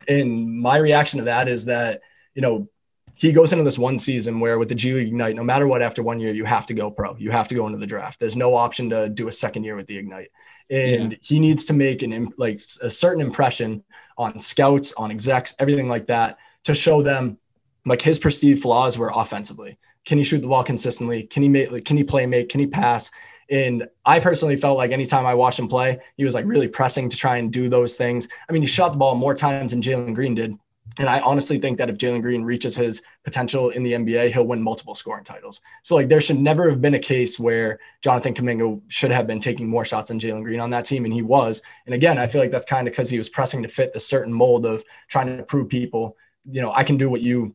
[0.09, 2.01] And my reaction to that is that,
[2.35, 2.68] you know,
[3.14, 5.83] he goes into this one season where with the G League Ignite, no matter what,
[5.83, 7.16] after one year, you have to go pro.
[7.16, 8.21] You have to go into the draft.
[8.21, 10.31] There's no option to do a second year with the Ignite.
[10.71, 11.18] And Yeah.
[11.21, 13.83] he needs to make an like a certain impression
[14.16, 17.38] on scouts, on execs, everything like that to show them
[17.85, 19.79] like his perceived flaws were offensively.
[20.05, 21.25] Can he shoot the ball consistently?
[21.25, 22.49] Can he make like, can he play make?
[22.51, 23.11] Can he pass?
[23.51, 27.09] And I personally felt like anytime I watched him play, he was like really pressing
[27.09, 28.29] to try and do those things.
[28.49, 30.55] I mean, he shot the ball more times than Jalen Green did.
[30.99, 34.47] And I honestly think that if Jalen Green reaches his potential in the NBA, he'll
[34.47, 35.61] win multiple scoring titles.
[35.83, 39.39] So like there should never have been a case where Jonathan Kuminga should have been
[39.39, 41.63] taking more shots than Jalen Green on that team, and he was.
[41.87, 44.01] And again, I feel like that's kind of because he was pressing to fit the
[44.01, 47.55] certain mold of trying to prove people, you know, I can do what you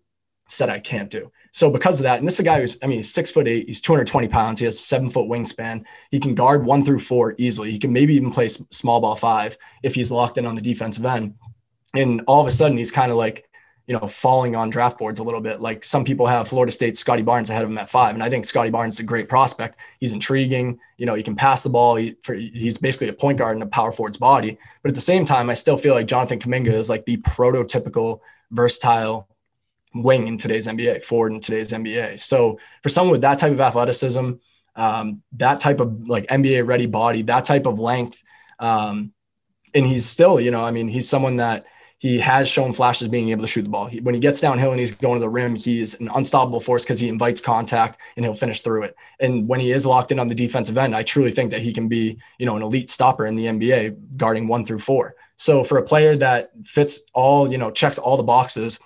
[0.54, 1.32] said I can't do.
[1.52, 3.48] So because of that, and this is a guy who's, I mean, he's six foot
[3.48, 5.84] eight, he's 220 pounds, he has seven foot wingspan.
[6.10, 7.72] He can guard one through four easily.
[7.72, 11.06] He can maybe even play small ball five if he's locked in on the defensive
[11.06, 11.36] end.
[11.96, 13.48] And all of a sudden, he's kind of like,
[13.86, 15.62] you know, falling on draft boards a little bit.
[15.62, 18.16] Like some people have Florida State Scottie Barnes ahead of him at five.
[18.16, 19.78] And I think Scottie Barnes is a great prospect.
[20.00, 20.80] He's intriguing.
[20.98, 21.96] You know, he can pass the ball.
[21.96, 24.58] He, for, he's basically a point guard in a power forward's body.
[24.82, 28.22] But at the same time, I still feel like Jonathan Kuminga is like the prototypical
[28.52, 29.28] versatile
[29.94, 32.20] wing in today's NBA, forward in today's NBA.
[32.20, 34.34] So for someone with that type of athleticism,
[34.76, 38.22] um, that type of like NBA ready body, that type of length,
[38.60, 39.14] um,
[39.76, 41.66] and he's still, you know, I mean, he's someone that
[42.04, 43.86] he has shown flashes being able to shoot the ball.
[43.86, 46.84] He, when he gets downhill and he's going to the rim, he's an unstoppable force
[46.84, 48.96] because he invites contact and he'll finish through it.
[49.22, 51.72] And when he is locked in on the defensive end, I truly think that he
[51.72, 55.16] can be, you know, an elite stopper in the NBA guarding one through four.
[55.38, 58.80] So for a player that fits all, you know, checks all the boxes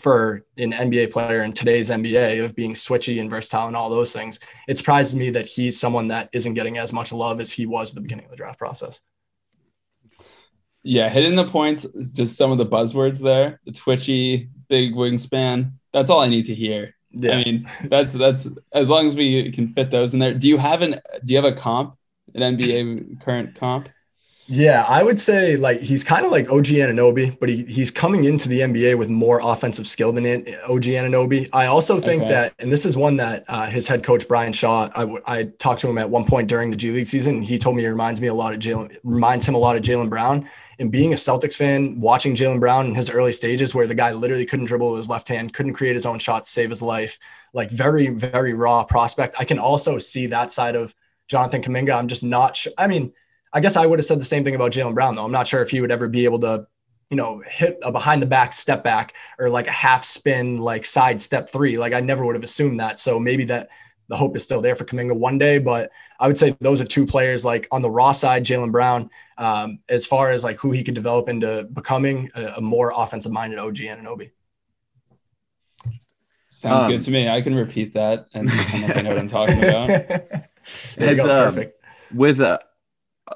[0.00, 4.12] for an NBA player in today's NBA of being switchy and versatile and all those
[4.12, 7.66] things, it surprises me that he's someone that isn't getting as much love as he
[7.66, 9.00] was at the beginning of the draft process.
[10.82, 13.60] Yeah, hitting the points is just some of the buzzwords there.
[13.64, 15.72] The twitchy, big wingspan.
[15.92, 16.94] That's all I need to hear.
[17.10, 17.32] Yeah.
[17.32, 20.34] I mean, that's that's as long as we can fit those in there.
[20.34, 21.96] Do you have an do you have a comp,
[22.34, 23.88] an NBA current comp?
[24.50, 28.24] Yeah, I would say like he's kind of like OG Anunoby, but he, he's coming
[28.24, 31.50] into the NBA with more offensive skill than An- OG Anunoby.
[31.52, 32.32] I also think Okay.
[32.32, 35.82] that, and this is one that uh, his head coach Brian Shaw, I, I talked
[35.82, 37.42] to him at one point during the G League season.
[37.42, 39.82] He told me it reminds me a lot of Jaylen, reminds him a lot of
[39.82, 40.48] Jaylen Brown.
[40.78, 44.12] And being a Celtics fan, watching Jaylen Brown in his early stages, where the guy
[44.12, 46.80] literally couldn't dribble with his left hand, couldn't create his own shot to save his
[46.80, 47.18] life,
[47.52, 49.34] like very very raw prospect.
[49.38, 50.94] I can also see that side of
[51.26, 51.94] Jonathan Kuminga.
[51.94, 52.72] I'm just not sure.
[52.78, 53.12] I mean.
[53.52, 55.24] I guess I would have said the same thing about Jaylen Brown, though.
[55.24, 56.66] I'm not sure if he would ever be able to,
[57.10, 60.84] you know, hit a behind the back step back or like a half spin, like
[60.84, 61.78] side step three.
[61.78, 62.98] Like I never would have assumed that.
[62.98, 63.68] So maybe that
[64.08, 65.58] the hope is still there for Kuminga one day.
[65.58, 69.10] But I would say those are two players like on the raw side, Jaylen Brown,
[69.38, 73.32] um, as far as like who he could develop into becoming a, a more offensive
[73.32, 74.30] minded OG Anunoby.
[76.50, 77.28] Sounds Um, good to me.
[77.28, 79.90] I can repeat that and I know what I'm talking about.
[80.98, 81.30] It's, go.
[81.48, 81.82] um, Perfect.
[82.14, 82.58] with uh,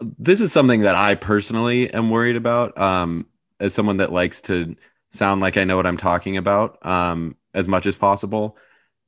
[0.00, 2.76] this is something that I personally am worried about.
[2.78, 3.26] Um,
[3.62, 4.74] as someone that likes to
[5.10, 8.56] sound like I know what I'm talking about, um, as much as possible.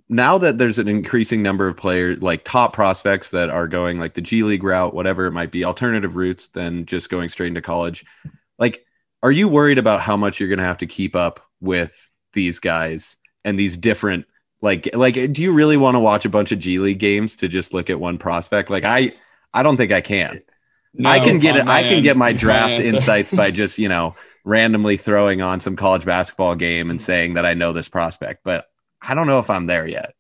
[0.09, 4.14] Now that there's an increasing number of players, like top prospects that are going like
[4.14, 7.62] the G League route, whatever it might be, alternative routes than just going straight into
[7.62, 8.05] college.
[8.59, 8.85] Like,
[9.23, 12.61] are you worried about how much you're going to have to keep up with these
[12.61, 14.27] guys and these different?
[14.61, 17.49] Like, like, do you really want to watch a bunch of G League games to
[17.49, 18.70] just look at one prospect?
[18.70, 19.14] Like, I,
[19.53, 20.42] I don't think I can.
[20.94, 21.66] No, I can get it.
[21.66, 22.02] I can end.
[22.04, 22.85] get my draft answer.
[22.85, 27.46] insights by just you know randomly throwing on some college basketball game and saying that
[27.46, 28.66] I know this prospect, but
[29.00, 30.14] I don't know if I'm there yet.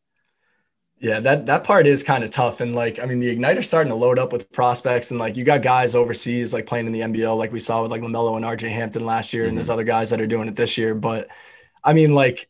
[0.98, 2.60] Yeah, that that part is kind of tough.
[2.60, 5.44] And like, I mean, the Ignite's starting to load up with prospects, and like you
[5.44, 8.44] got guys overseas like playing in the NBL, like we saw with like LaMelo and
[8.44, 9.50] RJ Hampton last year, mm-hmm.
[9.50, 10.94] and there's other guys that are doing it this year.
[10.94, 11.28] But
[11.82, 12.48] I mean, like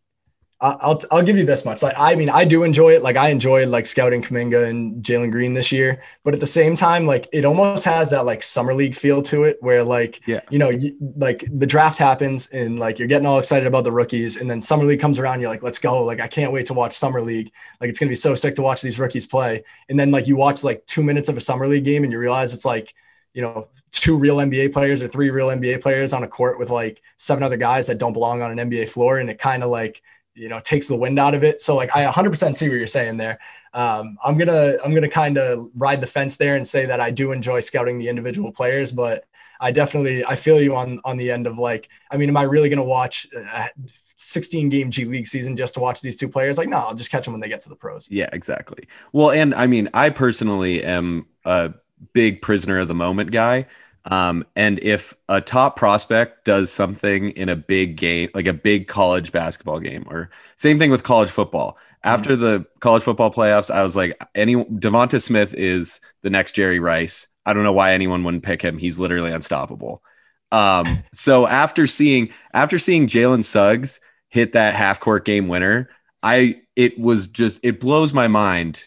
[0.61, 1.83] I'll I'll give you this much.
[1.83, 3.03] Like I mean, I do enjoy it.
[3.03, 6.75] Like I enjoyed like scouting Kuminga and Jalen Green this year, but at the same
[6.75, 10.41] time, like it almost has that like summer league feel to it, where like yeah,
[10.51, 13.93] you know, you, like the draft happens and like you're getting all excited about the
[13.93, 16.03] rookies, and then summer league comes around, you're like, let's go!
[16.05, 17.53] Like I can't wait to watch summer league.
[17.81, 20.37] Like it's gonna be so sick to watch these rookies play, and then like you
[20.37, 22.95] watch like two minutes of a summer league game and you realize it's like
[23.35, 26.71] you know, two real NBA players or three real NBA players on a court with
[26.71, 29.19] like seven other guys that don't belong on an NBA floor.
[29.19, 30.03] And it kind of like
[30.35, 31.63] you know takes the wind out of it.
[31.63, 33.39] So like i 100% see what you're saying there.
[33.73, 37.11] Um, i'm gonna i'm gonna kind of ride the fence there and say that i
[37.11, 39.25] do enjoy scouting the individual players but
[39.59, 42.45] i definitely i feel you on on the end of like i mean am i
[42.45, 43.69] really gonna watch a
[44.17, 46.57] 16 game g league season just to watch these two players?
[46.57, 48.09] Like no i'll just catch them when they get to the pros.
[48.09, 48.87] Yeah exactly.
[49.13, 51.75] Well and i mean i personally am a
[52.13, 53.67] big prisoner of the moment guy
[54.07, 58.87] um, and if a top prospect does something in a big game, like a big
[58.87, 61.79] college basketball game, or same thing with college football.
[62.03, 62.43] After mm-hmm.
[62.43, 67.29] the college football playoffs, I was like, any Devonta Smith is the next Jerry Rice.
[67.47, 68.77] I don't know why anyone wouldn't pick him.
[68.77, 70.03] He's literally unstoppable.
[70.53, 75.89] Um, so after seeing after seeing Jalen Suggs hit that half court game winner,
[76.23, 78.85] I it was just it blows my mind.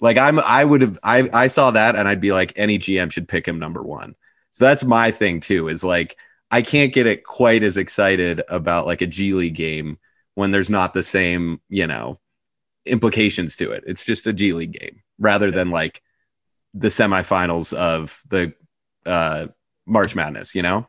[0.00, 3.10] Like I'm I would have I I saw that and I'd be like any GM
[3.10, 4.14] should pick him number one.
[4.50, 6.16] So that's my thing too, is like
[6.50, 9.98] I can't get it quite as excited about like a G League game
[10.34, 12.18] when there's not the same, you know,
[12.86, 13.84] implications to it.
[13.86, 16.02] It's just a G League game rather than like
[16.74, 18.54] the semifinals of the
[19.04, 19.48] uh
[19.86, 20.86] March Madness, you know?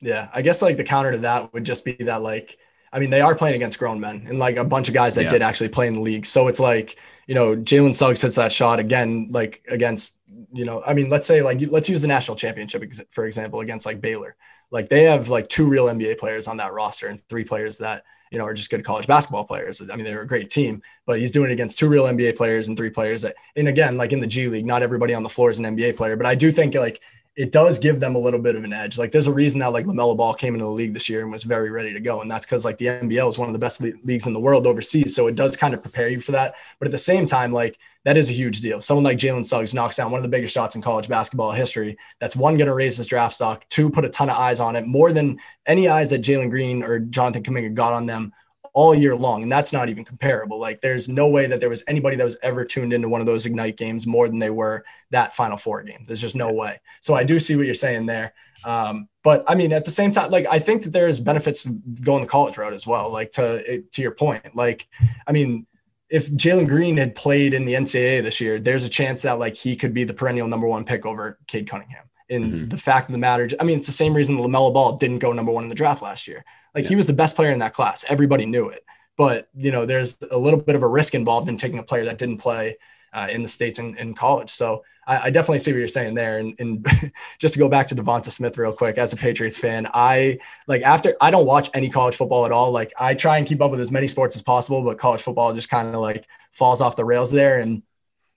[0.00, 0.28] Yeah.
[0.32, 2.58] I guess like the counter to that would just be that like
[2.92, 5.24] I mean, they are playing against grown men and like a bunch of guys that
[5.24, 5.30] yeah.
[5.30, 6.24] did actually play in the league.
[6.24, 10.17] So it's like, you know, Jalen Suggs hits that shot again, like against
[10.52, 13.86] you know, I mean, let's say like let's use the national championship for example against
[13.86, 14.36] like Baylor.
[14.70, 18.04] Like they have like two real NBA players on that roster and three players that
[18.30, 19.80] you know are just good college basketball players.
[19.80, 22.68] I mean, they're a great team, but he's doing it against two real NBA players
[22.68, 23.36] and three players that.
[23.56, 25.96] And again, like in the G League, not everybody on the floor is an NBA
[25.96, 27.00] player, but I do think like
[27.38, 28.98] it does give them a little bit of an edge.
[28.98, 31.30] Like there's a reason that like LaMelo Ball came into the league this year and
[31.30, 32.20] was very ready to go.
[32.20, 34.40] And that's because like the NBL is one of the best le- leagues in the
[34.40, 35.14] world overseas.
[35.14, 36.56] So it does kind of prepare you for that.
[36.80, 38.80] But at the same time, like that is a huge deal.
[38.80, 41.96] Someone like Jalen Suggs knocks down one of the biggest shots in college basketball history.
[42.18, 44.74] That's one going to raise his draft stock, two, put a ton of eyes on
[44.74, 48.32] it, more than any eyes that Jalen Green or Jonathan Kuminga got on them
[48.78, 49.42] all year long.
[49.42, 50.60] And that's not even comparable.
[50.60, 53.26] Like there's no way that there was anybody that was ever tuned into one of
[53.26, 56.04] those Ignite games more than they were that Final Four game.
[56.06, 56.78] There's just no way.
[57.00, 58.34] So I do see what you're saying there.
[58.62, 62.22] Um, but I mean, at the same time, like I think that there's benefits going
[62.22, 63.10] the college route as well.
[63.10, 64.86] Like to to your point, like
[65.26, 65.66] I mean,
[66.08, 69.56] if Jalen Green had played in the NCAA this year, there's a chance that like
[69.56, 72.04] he could be the perennial number one pick over Cade Cunningham.
[72.30, 72.68] And mm-hmm.
[72.68, 75.18] the fact of the matter, I mean, it's the same reason the LaMelo Ball didn't
[75.20, 76.44] go number one in the draft last year.
[76.74, 76.90] Like yeah.
[76.90, 78.04] he was the best player in that class.
[78.08, 78.84] Everybody knew it.
[79.16, 82.04] But, you know, there's a little bit of a risk involved in taking a player
[82.04, 82.76] that didn't play
[83.12, 84.50] uh, in the States and in college.
[84.50, 86.38] So I, I, definitely see what you're saying there.
[86.38, 86.86] And, and
[87.38, 90.82] just to go back to Devonta Smith real quick, as a Patriots fan, I like
[90.82, 92.70] after I don't watch any college football at all.
[92.70, 95.52] Like I try and keep up with as many sports as possible, but college football
[95.54, 97.60] just kind of like falls off the rails there.
[97.60, 97.82] And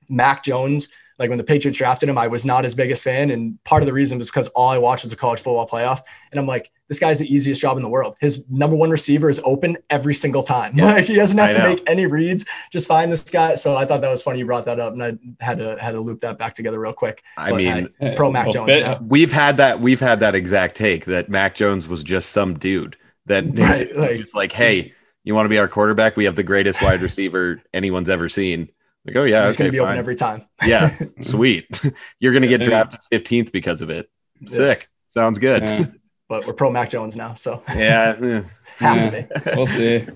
[0.08, 0.90] Mac Jones,
[1.22, 3.30] like when the Patriots drafted him, I was not his biggest fan.
[3.30, 6.02] And part of the reason was because all I watched was a college football playoff.
[6.32, 8.18] And I'm like, this guy's the easiest job in the world.
[8.20, 10.76] His number one receiver is open every single time.
[10.76, 10.86] Yeah.
[10.92, 11.70] Like he doesn't have I to know.
[11.70, 12.44] make any reads.
[12.72, 13.54] Just find this guy.
[13.54, 14.40] So I thought that was funny.
[14.40, 16.92] You brought that up, and I had to had to loop that back together real
[16.92, 17.24] quick.
[17.38, 19.00] I but uh, mean, hey, pro Mac well, Jones.
[19.08, 19.80] We've had that.
[19.80, 24.18] We've had that exact take that Mac Jones was just some dude that right, like,
[24.18, 26.18] just like, hey, you want to be our quarterback?
[26.18, 28.70] We have the greatest wide receiver anyone's ever seen.
[29.06, 29.88] Like, oh yeah, he's okay, gonna be fine.
[29.88, 30.46] open every time.
[30.66, 31.68] Yeah, sweet.
[32.20, 34.10] You're gonna get drafted 15th because of it.
[34.46, 34.80] Sick.
[34.80, 34.86] Yeah.
[35.08, 35.64] Sounds good.
[35.64, 35.86] Yeah.
[36.30, 38.44] But we're pro Mac Jones now, so yeah,
[38.78, 39.52] have to be.
[39.54, 40.08] we'll see.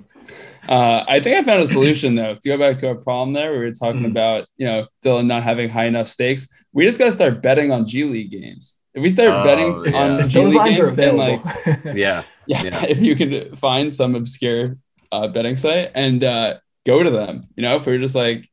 [0.67, 2.36] Uh, I think I found a solution though.
[2.36, 5.26] To go back to our problem there, we were talking mm about you know Dylan
[5.26, 6.48] not having high enough stakes.
[6.71, 8.78] We just got to start betting on G League games.
[8.93, 10.02] If we start oh, betting yeah.
[10.02, 11.43] on G League games, are available.
[11.43, 11.43] Like,
[11.84, 12.24] yeah.
[12.48, 14.78] yeah, yeah, if you can find some obscure
[15.12, 18.50] uh, betting site and uh, go to them, you know, if we're just like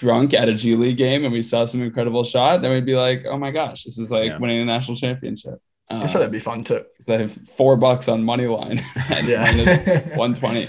[0.00, 2.96] drunk at a G League game and we saw some incredible shot, then we'd be
[2.96, 4.38] like, oh my gosh, this is like yeah.
[4.38, 5.60] winning a national championship.
[5.90, 6.84] I'm sure that'd be fun too.
[6.92, 8.78] Because I have four bucks on money line
[9.10, 9.42] at yeah.
[9.42, 9.86] minus
[10.16, 10.68] 120.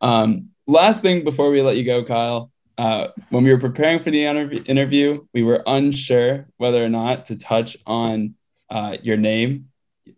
[0.00, 2.52] Um, last thing before we let you go, Kyle.
[2.76, 7.26] Uh, when we were preparing for the interview, interview, we were unsure whether or not
[7.26, 8.34] to touch on
[8.68, 9.70] uh, your name.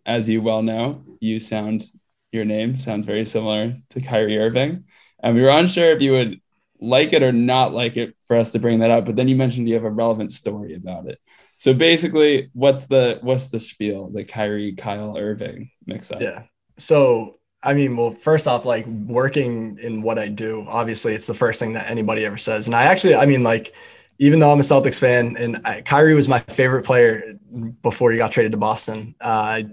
[0.05, 1.85] As you well know, you sound
[2.31, 4.83] your name sounds very similar to Kyrie Irving,
[5.23, 6.41] and we were unsure if you would
[6.79, 9.35] like it or not like it for us to bring that up, but then you
[9.35, 11.19] mentioned you have a relevant story about it.
[11.57, 14.09] So basically, what's the what's the spiel?
[14.09, 16.21] The Kyrie Kyle Irving mix up.
[16.21, 16.43] Yeah.
[16.77, 21.33] So I mean, well, first off, like working in what I do, obviously, it's the
[21.33, 22.67] first thing that anybody ever says.
[22.67, 23.73] And I actually, I mean, like,
[24.17, 27.33] even though I'm a Celtics fan and I, Kyrie was my favorite player
[27.81, 29.65] before he got traded to Boston, uh, I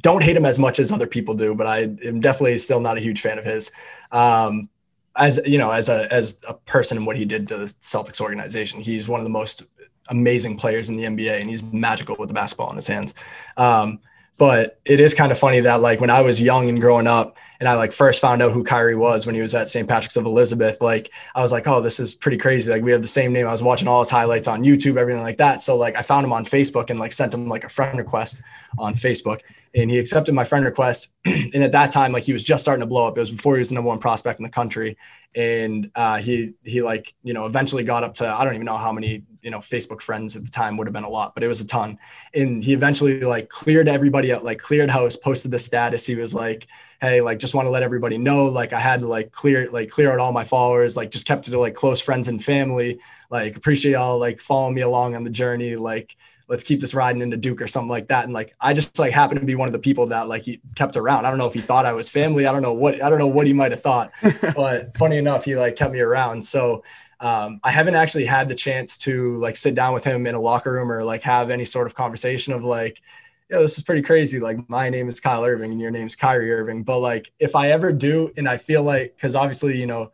[0.00, 2.96] don't hate him as much as other people do, but I am definitely still not
[2.96, 3.70] a huge fan of his.
[4.10, 4.70] Um,
[5.16, 8.20] as you know, as a as a person and what he did to the Celtics
[8.20, 9.64] organization, he's one of the most
[10.08, 13.14] amazing players in the NBA, and he's magical with the basketball in his hands.
[13.56, 14.00] Um,
[14.38, 17.36] but it is kind of funny that like when I was young and growing up,
[17.60, 19.88] and I like first found out who Kyrie was when he was at St.
[19.88, 22.70] Patrick's of Elizabeth, like I was like, oh, this is pretty crazy.
[22.70, 23.46] Like we have the same name.
[23.46, 25.60] I was watching all his highlights on YouTube, everything like that.
[25.60, 28.42] So like I found him on Facebook and like sent him like a friend request
[28.78, 29.42] on Facebook
[29.74, 31.14] and he accepted my friend request.
[31.24, 33.16] and at that time, like he was just starting to blow up.
[33.16, 34.96] It was before he was the number one prospect in the country.
[35.34, 38.76] And uh, he he like you know eventually got up to I don't even know
[38.76, 41.44] how many you know Facebook friends at the time would have been a lot, but
[41.44, 41.98] it was a ton.
[42.34, 46.06] And he eventually like cleared everybody out, like cleared house, posted the status.
[46.06, 46.66] He was like,
[47.00, 49.90] hey, like just want to let everybody know, like I had to like clear like
[49.90, 53.00] clear out all my followers, like just kept it to like close friends and family.
[53.30, 56.16] Like appreciate y'all like following me along on the journey, like
[56.52, 58.24] let's keep this riding into Duke or something like that.
[58.24, 60.60] And like, I just like happened to be one of the people that like he
[60.74, 61.24] kept around.
[61.24, 62.46] I don't know if he thought I was family.
[62.46, 64.12] I don't know what, I don't know what he might've thought,
[64.54, 66.44] but funny enough, he like kept me around.
[66.44, 66.84] So
[67.22, 70.40] um, I haven't actually had the chance to like sit down with him in a
[70.40, 73.00] locker room or like have any sort of conversation of like,
[73.48, 74.40] yeah, this is pretty crazy.
[74.40, 76.82] Like my name is Kyle Irving and your name's Kyrie Irving.
[76.82, 80.10] But like if I ever do, and I feel like, cause obviously, you know,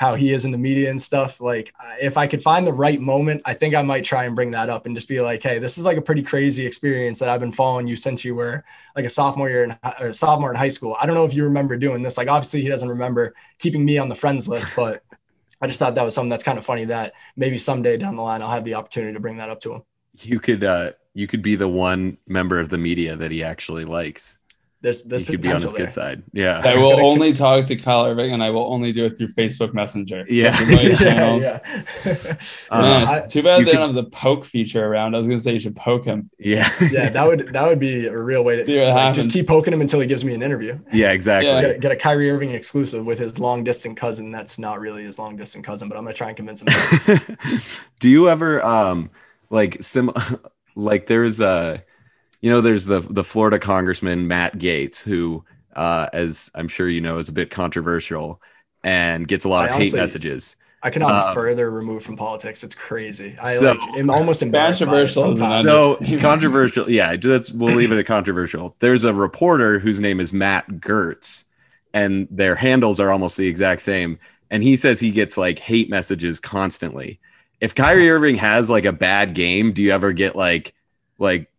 [0.00, 1.42] how he is in the media and stuff.
[1.42, 4.50] Like, if I could find the right moment, I think I might try and bring
[4.52, 7.28] that up and just be like, "Hey, this is like a pretty crazy experience that
[7.28, 8.64] I've been following you since you were
[8.96, 10.96] like a sophomore year in or sophomore in high school.
[11.00, 12.16] I don't know if you remember doing this.
[12.16, 15.02] Like, obviously, he doesn't remember keeping me on the friends list, but
[15.60, 18.22] I just thought that was something that's kind of funny that maybe someday down the
[18.22, 19.82] line I'll have the opportunity to bring that up to him.
[20.18, 23.84] You could, uh, you could be the one member of the media that he actually
[23.84, 24.38] likes
[24.82, 25.80] there's there's could be on his there.
[25.80, 26.22] good side.
[26.32, 26.62] Yeah.
[26.64, 29.74] I will only talk to Kyle Irving and I will only do it through Facebook
[29.74, 30.24] Messenger.
[30.30, 30.58] Yeah.
[31.00, 31.60] yeah,
[32.04, 32.36] yeah.
[32.70, 35.14] uh, too bad they could, don't have the poke feature around.
[35.14, 36.30] I was gonna say you should poke him.
[36.38, 36.68] Yeah.
[36.90, 39.80] yeah, that would that would be a real way to like, just keep poking him
[39.80, 40.78] until he gives me an interview.
[40.92, 41.50] Yeah, exactly.
[41.50, 41.62] Yeah.
[41.62, 44.30] Get, get, a Kyrie Irving exclusive with his long distance cousin.
[44.30, 47.18] That's not really his long distance cousin, but I'm gonna try and convince him.
[47.98, 49.10] do you ever um
[49.50, 50.10] like sim
[50.74, 51.84] like there's a
[52.40, 55.44] you know, there's the the Florida Congressman Matt Gaetz, who,
[55.76, 58.40] uh, as I'm sure you know, is a bit controversial
[58.82, 60.56] and gets a lot I of honestly, hate messages.
[60.82, 62.64] I cannot uh, further removed from politics.
[62.64, 63.36] It's crazy.
[63.40, 64.80] I so, like am almost embarrassed.
[64.80, 65.34] Controversial.
[65.34, 66.90] No, controversial.
[66.90, 68.74] Yeah, just we'll leave it at controversial.
[68.78, 71.44] There's a reporter whose name is Matt Gertz,
[71.92, 74.18] and their handles are almost the exact same.
[74.50, 77.20] And he says he gets like hate messages constantly.
[77.60, 80.72] If Kyrie Irving has like a bad game, do you ever get like
[81.18, 81.50] like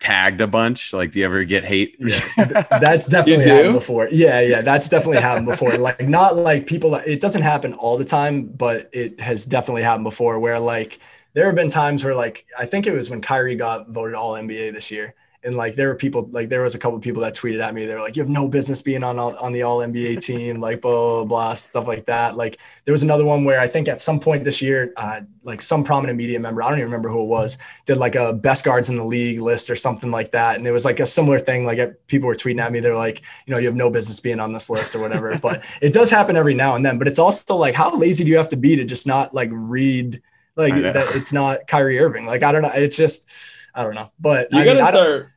[0.00, 0.92] tagged a bunch?
[0.92, 1.96] Like, do you ever get hate?
[1.98, 2.20] Yeah,
[2.80, 4.08] that's definitely happened before.
[4.10, 5.76] Yeah, yeah, that's definitely happened before.
[5.76, 6.94] Like, not like people.
[6.94, 10.38] It doesn't happen all the time, but it has definitely happened before.
[10.38, 10.98] Where like
[11.34, 14.34] there have been times where like I think it was when Kyrie got voted All
[14.34, 17.34] NBA this year, and like there were people like there was a couple people that
[17.34, 17.86] tweeted at me.
[17.86, 20.80] They were like you have no business being on on the all nba team like
[20.80, 22.36] blah, blah blah stuff like that.
[22.36, 25.62] Like there was another one where i think at some point this year uh, like
[25.62, 28.64] some prominent media member i don't even remember who it was did like a best
[28.64, 30.56] guards in the league list or something like that.
[30.56, 31.64] And it was like a similar thing.
[31.64, 32.80] Like people were tweeting at me.
[32.80, 35.32] They're like you know you have no business being on this list or whatever.
[35.42, 36.98] But it does happen every now and then.
[36.98, 39.48] But it's also like how lazy do you have to be to just not like
[39.52, 40.22] read
[40.56, 42.26] like that it's not Kyrie Irving?
[42.26, 42.70] Like I don't know.
[42.72, 43.28] It's just
[43.74, 45.31] I don't know, but you I gotta mean, start.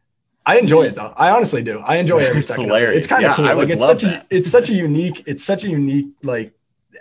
[0.45, 1.13] I enjoy it though.
[1.15, 1.79] I honestly do.
[1.79, 2.65] I enjoy every it's second.
[2.65, 2.95] Hilarious.
[2.95, 2.97] It.
[2.99, 3.57] It's kind of yeah, cool.
[3.57, 4.23] like it's such that.
[4.31, 6.53] a it's such a unique it's such a unique like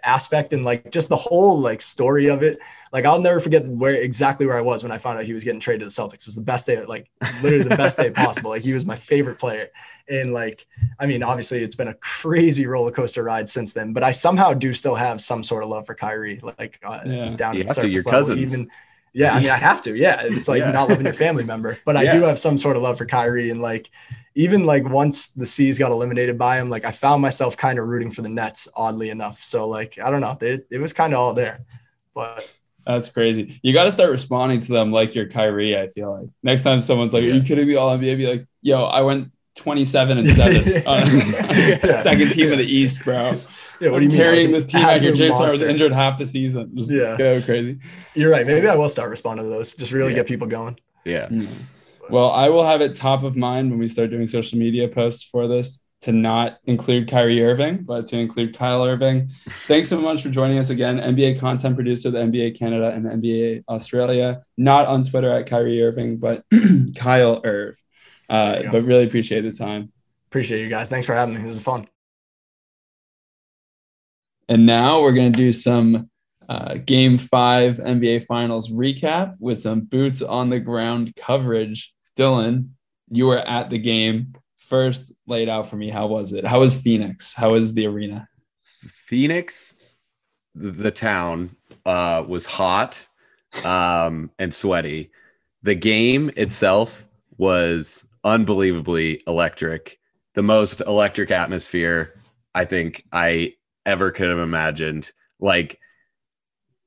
[0.02, 2.58] aspect and like just the whole like story of it.
[2.92, 5.44] Like I'll never forget where exactly where I was when I found out he was
[5.44, 6.20] getting traded to the Celtics.
[6.22, 7.10] It was the best day, like
[7.42, 8.50] literally the best day possible.
[8.50, 9.68] Like he was my favorite player.
[10.08, 10.66] And like,
[10.98, 14.54] I mean, obviously it's been a crazy roller coaster ride since then, but I somehow
[14.54, 17.30] do still have some sort of love for Kyrie, like uh, yeah.
[17.34, 18.40] down you to the surface your level, cousins.
[18.40, 18.70] even
[19.14, 19.96] yeah, I mean, I have to.
[19.96, 20.72] Yeah, it's like yeah.
[20.72, 22.14] not loving your family member, but I yeah.
[22.14, 23.88] do have some sort of love for Kyrie, and like
[24.34, 27.86] even like once the C's got eliminated by him, like I found myself kind of
[27.86, 29.40] rooting for the Nets, oddly enough.
[29.40, 31.64] So like I don't know, it, it was kind of all there,
[32.12, 32.50] but.
[32.86, 33.58] That's crazy.
[33.62, 35.78] You got to start responding to them like you're Kyrie.
[35.78, 37.30] I feel like next time someone's like, yeah.
[37.30, 41.00] "Are you kidding me?" All NBA, be like, "Yo, I went 27 and seven on,
[41.08, 43.40] the second team of the East, bro."
[43.84, 44.18] Yeah, what do you mean?
[44.18, 45.12] Carrying this team out here.
[45.12, 46.74] James Harden was injured half the season.
[46.74, 47.78] Just yeah, go crazy.
[48.14, 48.46] You're right.
[48.46, 49.74] Maybe I will start responding to those.
[49.74, 50.16] Just really yeah.
[50.16, 50.78] get people going.
[51.04, 51.28] Yeah.
[51.28, 51.46] Mm.
[52.08, 55.22] Well, I will have it top of mind when we start doing social media posts
[55.22, 59.28] for this to not include Kyrie Irving, but to include Kyle Irving.
[59.66, 60.98] Thanks so much for joining us again.
[60.98, 64.44] NBA content producer, the NBA Canada and the NBA Australia.
[64.56, 66.44] Not on Twitter at Kyrie Irving, but
[66.96, 67.78] Kyle Irv.
[68.30, 69.92] Uh, but really appreciate the time.
[70.28, 70.88] Appreciate you guys.
[70.88, 71.42] Thanks for having me.
[71.42, 71.86] It was fun.
[74.48, 76.10] And now we're going to do some
[76.48, 81.94] uh, game five NBA Finals recap with some boots on the ground coverage.
[82.16, 82.70] Dylan,
[83.10, 84.34] you were at the game.
[84.58, 85.90] First, laid out for me.
[85.90, 86.46] How was it?
[86.46, 87.32] How was Phoenix?
[87.32, 88.28] How was the arena?
[88.64, 89.74] Phoenix,
[90.54, 91.54] the, town,
[91.86, 93.06] uh, was hot
[93.64, 95.10] um, and sweaty.
[95.62, 97.06] The game itself
[97.38, 99.98] was unbelievably electric.
[100.34, 102.14] The most electric atmosphere
[102.54, 103.54] I think I
[103.86, 105.12] ever could have imagined.
[105.40, 105.78] Like,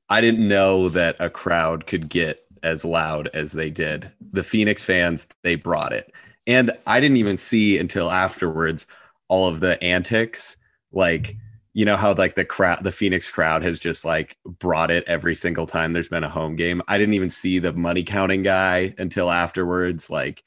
[0.08, 4.10] I didn't know that a crowd could get as loud as they did.
[4.32, 6.12] The Phoenix fans, they brought it.
[6.46, 8.86] And I didn't even see until afterwards
[9.28, 10.56] all of the antics.
[10.92, 11.36] Like,
[11.74, 15.34] you know how like the crowd the Phoenix crowd has just like brought it every
[15.34, 16.82] single time there's been a home game.
[16.88, 20.10] I didn't even see the money counting guy until afterwards.
[20.10, 20.42] Like,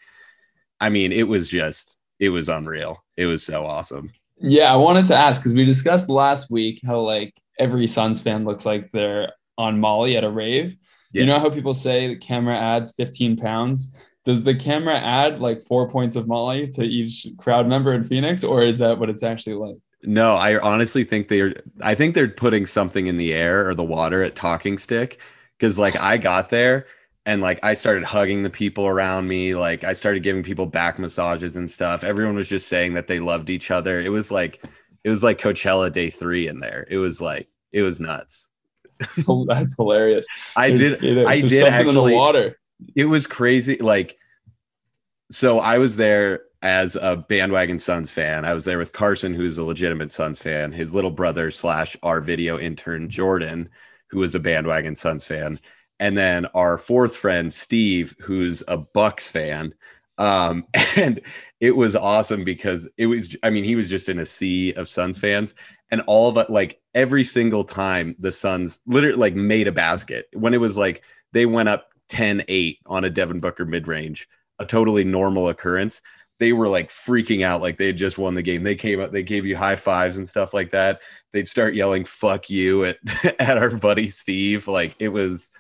[0.82, 3.04] I mean, it was just it was unreal.
[3.16, 4.12] It was so awesome.
[4.42, 8.44] Yeah, I wanted to ask because we discussed last week how like every Suns fan
[8.44, 10.76] looks like they're on Molly at a rave.
[11.12, 11.22] Yeah.
[11.22, 13.96] You know how people say the camera adds 15 pounds?
[14.24, 18.44] Does the camera add like four points of Molly to each crowd member in Phoenix,
[18.44, 19.78] or is that what it's actually like?
[20.04, 23.84] No, I honestly think they're I think they're putting something in the air or the
[23.84, 25.20] water at talking stick.
[25.60, 26.88] Cause like I got there
[27.26, 29.56] and like I started hugging the people around me.
[29.56, 32.04] Like I started giving people back massages and stuff.
[32.04, 34.00] Everyone was just saying that they loved each other.
[34.00, 34.64] It was like
[35.04, 36.88] it was like Coachella day three in there.
[36.90, 38.50] It was like it was nuts.
[39.28, 40.26] oh, that's hilarious.
[40.56, 41.04] I did.
[41.04, 42.14] It I did actually.
[42.14, 42.58] water.
[42.96, 43.78] It was crazy.
[43.78, 44.18] Like,
[45.32, 48.46] so I was there as a bandwagon Suns fan.
[48.46, 50.72] I was there with Carson, who's a legitimate Suns fan.
[50.72, 53.70] His little brother slash our video intern Jordan,
[54.10, 55.60] who was a bandwagon Suns fan,
[56.02, 59.74] and then our fourth friend Steve, who's a Bucks fan.
[60.18, 60.66] Um,
[60.98, 61.22] and
[61.62, 63.38] it was awesome because it was.
[63.44, 65.54] I mean, he was just in a sea of Suns fans,
[65.92, 70.28] and all of it like every single time the Suns literally like made a basket
[70.34, 74.28] when it was like they went up 10-8 on a Devin Booker mid-range,
[74.60, 76.02] a totally normal occurrence.
[76.40, 78.64] They were like freaking out like they had just won the game.
[78.64, 81.00] They came up, they gave you high fives and stuff like that.
[81.32, 82.98] They'd start yelling "fuck you" at
[83.40, 84.68] at our buddy Steve.
[84.68, 85.52] Like it was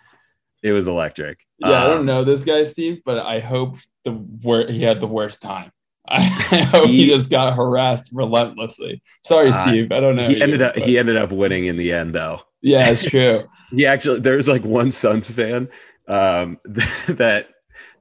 [0.64, 1.46] it was electric.
[1.60, 5.00] Yeah, um, I don't um, know this guy Steve, but I hope the he had
[5.00, 5.72] the worst time.
[6.08, 9.02] I hope he, he, just got harassed relentlessly.
[9.24, 9.92] Sorry, uh, Steve.
[9.92, 10.28] I don't know.
[10.28, 10.84] He you, ended up but...
[10.84, 12.42] he ended up winning in the end, though.
[12.62, 13.48] Yeah, it's true.
[13.70, 15.70] he actually there's like one Suns fan
[16.08, 17.48] um, that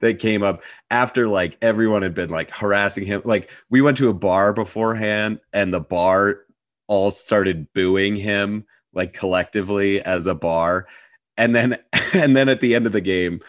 [0.01, 3.23] that came up after like everyone had been like harassing him.
[3.25, 6.41] Like we went to a bar beforehand, and the bar
[6.89, 10.89] all started booing him like collectively as a bar,
[11.37, 11.79] and then
[12.15, 13.41] and then at the end of the game,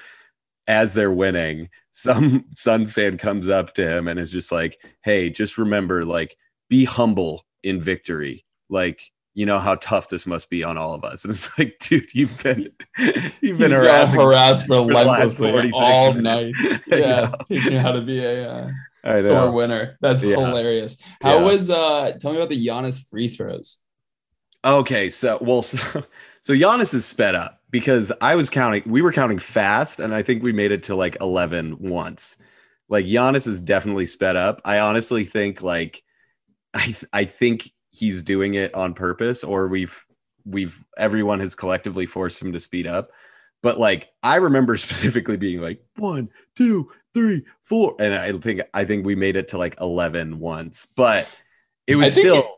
[0.68, 5.30] as they're winning some Suns fan comes up to him and is just like, "Hey,
[5.30, 6.36] just remember, like,
[6.70, 8.46] be humble in victory.
[8.70, 9.04] Like,
[9.34, 12.14] you know how tough this must be on all of us." And it's like, dude,
[12.16, 12.72] you've been
[13.42, 16.54] you've been harassed, harassed relentlessly all night.
[16.88, 19.98] Yeah, teaching you how to be a uh, sore winner.
[20.02, 20.36] That's yeah.
[20.36, 20.98] hilarious.
[21.22, 21.46] How yeah.
[21.46, 22.18] was uh?
[22.20, 23.80] Tell me about the Giannis free throws.
[24.64, 26.04] Okay, so well, so,
[26.42, 30.22] so Giannis is sped up because I was counting, we were counting fast, and I
[30.22, 32.38] think we made it to like 11 once.
[32.90, 34.62] Like Giannis is definitely sped up.
[34.66, 36.04] I honestly think like
[36.74, 40.06] I I think he's doing it on purpose, or we've
[40.46, 43.12] we've everyone has collectively forced him to speed up.
[43.64, 48.84] But like I remember specifically being like one, two, three, four, and I think I
[48.84, 51.30] think we made it to like 11 once, but
[51.88, 52.58] it was still.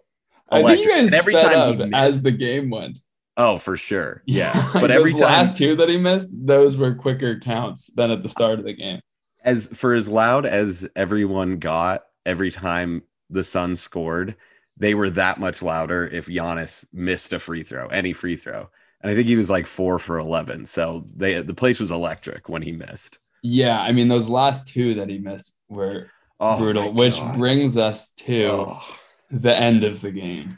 [0.50, 3.00] I think you guys sped up as the game went.
[3.38, 4.22] Oh, for sure.
[4.28, 4.70] Yeah.
[4.74, 8.30] But every time last two that he missed, those were quicker counts than at the
[8.30, 9.00] start of the game.
[9.44, 14.36] As for as loud as everyone got every time the Sun scored,
[14.78, 18.70] they were that much louder if Giannis missed a free throw, any free throw.
[19.02, 20.66] And I think he was like four for eleven.
[20.66, 23.20] So they the place was electric when he missed.
[23.42, 26.10] Yeah, I mean those last two that he missed were
[26.40, 28.82] oh brutal, which brings us to oh.
[29.30, 30.58] the end of the game.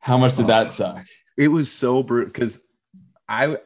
[0.00, 0.48] How much did oh.
[0.48, 1.04] that suck?
[1.38, 2.60] It was so brutal because
[3.28, 3.56] I,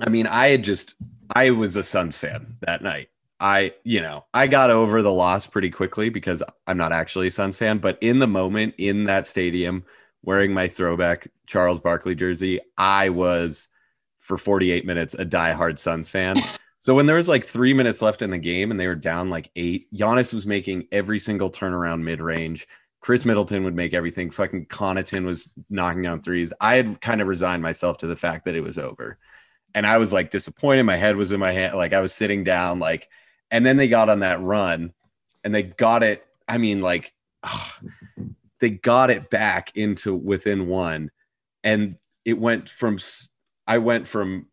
[0.00, 0.94] I mean, I had just
[1.34, 3.08] I was a Suns fan that night.
[3.38, 7.30] I, you know, I got over the loss pretty quickly because I'm not actually a
[7.30, 9.84] Suns fan, but in the moment in that stadium,
[10.22, 13.68] wearing my throwback Charles Barkley jersey, I was
[14.18, 16.36] for 48 minutes a diehard Suns fan.
[16.78, 19.28] So when there was like three minutes left in the game and they were down
[19.28, 22.68] like eight, Giannis was making every single turnaround mid range.
[23.06, 24.32] Khris Middleton would make everything.
[24.32, 26.52] Fucking Connaughton was knocking down threes.
[26.60, 29.16] I had kind of resigned myself to the fact that it was over.
[29.76, 30.82] And I was like disappointed.
[30.82, 31.76] My head was in my hand.
[31.76, 33.08] Like I was sitting down, like,
[33.52, 34.92] and then they got on that run
[35.44, 36.26] and they got it.
[36.48, 37.14] I mean, like,
[38.58, 41.12] they got it back into within one.
[41.62, 42.98] And it went from,
[43.68, 44.46] I went from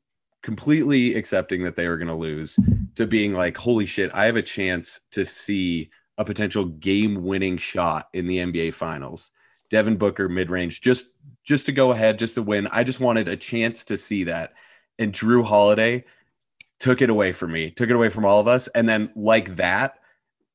[0.43, 2.60] completely accepting that they were going to lose
[2.97, 7.57] to being like, holy shit, I have a chance to see a potential game winning
[7.57, 9.32] shot in the NBA finals.
[9.70, 11.07] Devin Booker mid range, just
[11.43, 12.68] just to go ahead, just to win.
[12.68, 14.53] I just wanted a chance to see that.
[14.99, 16.05] And Jrue Holiday
[16.80, 18.68] took it away from me, took it away from all of us.
[18.70, 19.99] And then like that,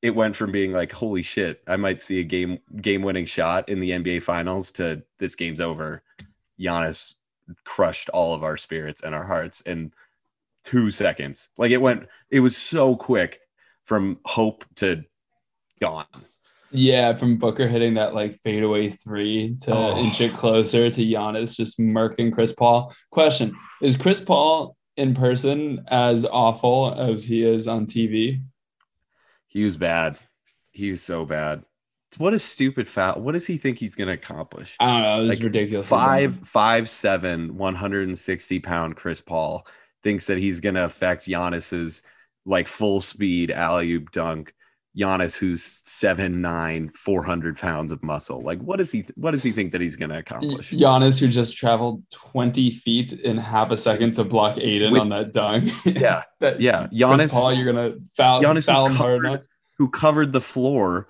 [0.01, 3.67] it went from being like, holy shit, I might see a game game winning shot
[3.67, 6.03] in the NBA finals to this game's over.
[6.59, 7.15] Giannis
[7.65, 9.91] crushed all of our spirits and our hearts in
[10.63, 11.49] two seconds.
[11.57, 13.41] Like it went, it was so quick
[13.83, 15.03] from hope to
[15.79, 16.05] gone.
[16.71, 19.97] Yeah, from Booker hitting that like fadeaway three to oh.
[19.97, 22.93] inch it closer to Giannis just murking Chris Paul.
[23.11, 28.41] Question Is Chris Paul in person as awful as he is on TV?
[29.47, 30.17] He was bad.
[30.71, 31.63] He was so bad.
[32.17, 33.21] What a stupid foul.
[33.21, 34.75] What does he think he's going to accomplish?
[34.79, 35.17] I don't know.
[35.17, 35.87] It was like ridiculous.
[35.87, 39.67] Five, five, seven, 160 pound Chris Paul
[40.03, 42.01] thinks that he's going to affect Giannis's
[42.45, 44.53] like full speed alley oop dunk
[44.99, 48.41] Giannis, who's seven nine, 400 pounds of muscle.
[48.41, 49.05] Like, what does he?
[49.15, 50.71] What does he think that he's going to accomplish?
[50.71, 55.09] Giannis, who just traveled 20 feet in half a second to block Ayton With, on
[55.09, 55.71] that dunk.
[55.85, 56.87] Yeah, that, yeah.
[56.93, 59.45] Giannis, Paul, you're going to foul, Giannis foul him covered, hard enough.
[59.77, 61.07] Who covered the floor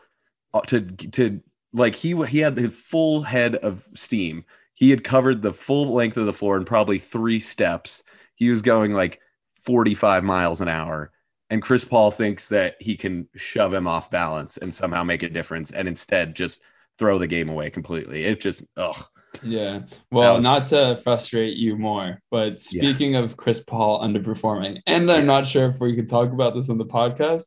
[0.54, 1.42] uh, to to
[1.74, 4.46] like he he had the full head of steam.
[4.74, 8.04] He had covered the full length of the floor in probably three steps.
[8.36, 9.20] He was going like
[9.66, 11.12] 45 miles an hour
[11.50, 15.30] and Chris Paul thinks that he can shove him off balance and somehow make a
[15.30, 16.62] difference, and instead just
[16.98, 18.24] throw the game away completely.
[18.24, 19.06] It just, ugh.
[19.44, 19.82] Yeah.
[20.12, 23.20] Well, was, not to frustrate you more, but speaking yeah.
[23.20, 26.78] of Chris Paul underperforming, and I'm not sure if we could talk about this on
[26.78, 27.46] the podcast,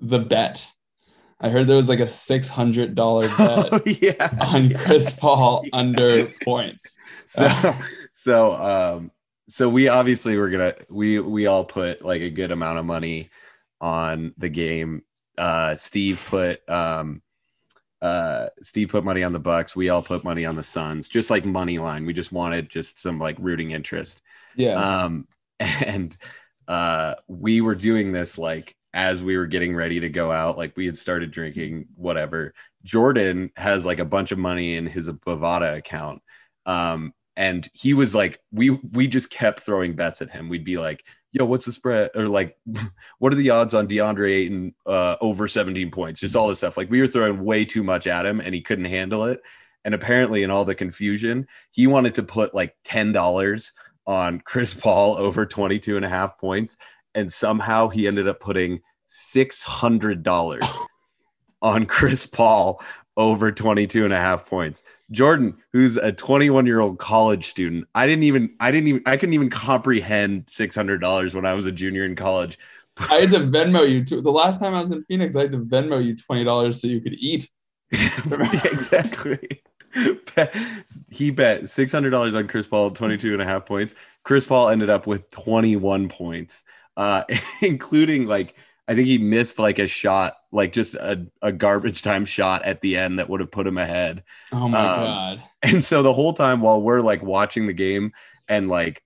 [0.00, 0.66] the bet.
[1.40, 4.72] I heard there was like a six hundred dollar bet oh, yeah, on.
[4.74, 6.96] Chris Paul under points.
[7.26, 7.74] So,
[8.14, 9.10] so um,
[9.48, 13.30] so we obviously were gonna we we all put like a good amount of money
[13.80, 15.02] on the game.
[15.36, 17.22] Uh, Steve put um,
[18.00, 19.76] uh, Steve put money on the Bucks.
[19.76, 22.06] We all put money on the Suns, just like money line.
[22.06, 24.22] We just wanted just some like rooting interest.
[24.56, 24.74] Yeah.
[24.74, 25.26] Um,
[25.60, 26.16] and
[26.68, 30.56] uh, we were doing this like as we were getting ready to go out.
[30.56, 32.54] Like we had started drinking, whatever.
[32.84, 36.22] Jordan has like a bunch of money in his Bovada account.
[36.66, 40.48] Um, and he was like we we just kept throwing bets at him.
[40.48, 41.04] We'd be like
[41.34, 42.10] yo what's the spread?
[42.14, 42.56] Or like
[43.18, 46.20] what are the odds on deandre ayton uh, over 17 points?
[46.20, 46.76] Just all this stuff.
[46.76, 49.42] Like we were throwing way too much at him and he couldn't handle it.
[49.84, 53.72] And apparently in all the confusion he wanted to put like $10
[54.06, 56.76] on chris paul over 22 and a half points.
[57.16, 60.76] And somehow he ended up putting $600
[61.62, 62.82] on chris paul
[63.16, 64.82] over 22 and a half points.
[65.10, 69.16] Jordan, who's a 21 year old college student, I didn't even, I didn't even, I
[69.16, 72.58] couldn't even comprehend $600 when I was a junior in college.
[73.10, 74.20] I had to Venmo you too.
[74.20, 77.00] The last time I was in Phoenix, I had to Venmo you $20 so you
[77.00, 77.50] could eat.
[77.92, 79.62] exactly.
[81.10, 83.94] he bet $600 on Chris Paul, 22 and a half points.
[84.24, 86.64] Chris Paul ended up with 21 points,
[86.96, 87.24] uh,
[87.62, 88.54] including like
[88.86, 92.80] I think he missed like a shot, like just a, a garbage time shot at
[92.82, 94.24] the end that would have put him ahead.
[94.52, 95.42] Oh my um, god.
[95.62, 98.12] And so the whole time while we're like watching the game
[98.48, 99.02] and like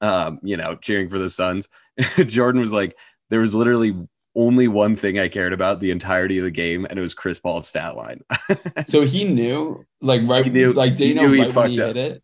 [0.00, 1.68] um, you know, cheering for the Suns,
[2.26, 2.96] Jordan was like,
[3.30, 3.96] there was literally
[4.36, 7.38] only one thing I cared about the entirety of the game, and it was Chris
[7.38, 8.20] Paul's stat line.
[8.86, 11.88] so he knew, like right, he knew, like did he know right when he up.
[11.88, 12.22] hit it?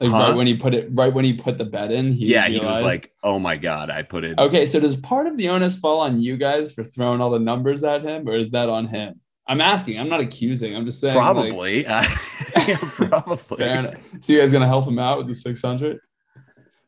[0.00, 0.18] Like huh?
[0.18, 2.62] right when he put it, right when he put the bet in, he yeah, realized,
[2.62, 5.50] he was like, "Oh my god, I put it." Okay, so does part of the
[5.50, 8.70] onus fall on you guys for throwing all the numbers at him, or is that
[8.70, 9.20] on him?
[9.46, 10.00] I'm asking.
[10.00, 10.74] I'm not accusing.
[10.74, 11.16] I'm just saying.
[11.16, 11.84] Probably.
[11.84, 11.86] Like,
[12.68, 13.58] yeah, probably.
[13.58, 13.94] Fair enough.
[14.20, 15.98] So you guys gonna help him out with the 600?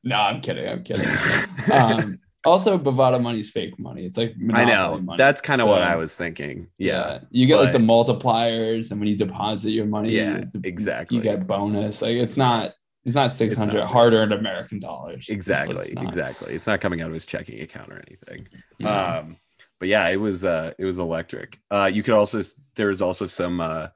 [0.04, 0.68] No, I'm kidding.
[0.68, 1.06] I'm kidding.
[1.72, 4.04] um, also, Bovada money's fake money.
[4.06, 4.98] It's like I know.
[4.98, 5.18] Money.
[5.18, 6.68] That's kind of so, what I was thinking.
[6.78, 6.92] Yeah.
[6.92, 7.18] yeah.
[7.30, 11.18] You get but, like the multipliers, and when you deposit your money, yeah, exactly.
[11.18, 12.00] You get bonus.
[12.00, 12.72] Like it's not
[13.04, 15.26] it's not 600 it's hard earned American dollars.
[15.28, 15.92] Exactly.
[15.98, 16.54] Exactly.
[16.54, 18.48] It's not coming out of his checking account or anything.
[18.78, 19.16] Yeah.
[19.16, 19.36] Um,
[19.80, 21.58] but yeah, it was, uh, it was electric.
[21.70, 22.40] Uh, you could also,
[22.76, 23.88] there was also some, uh,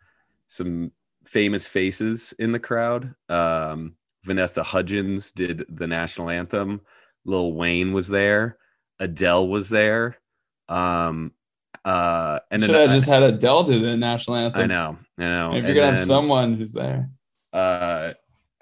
[0.48, 0.90] some
[1.24, 3.14] famous faces in the crowd.
[3.28, 3.94] Um,
[4.24, 6.80] Vanessa Hudgens did the national anthem.
[7.24, 8.58] Lil Wayne was there.
[8.98, 10.18] Adele was there.
[10.68, 11.32] Um,
[11.84, 14.62] uh, and Should then have just had Adele do the national anthem.
[14.62, 15.54] I know, I know.
[15.54, 17.10] If you're gonna have someone who's there.
[17.52, 18.14] uh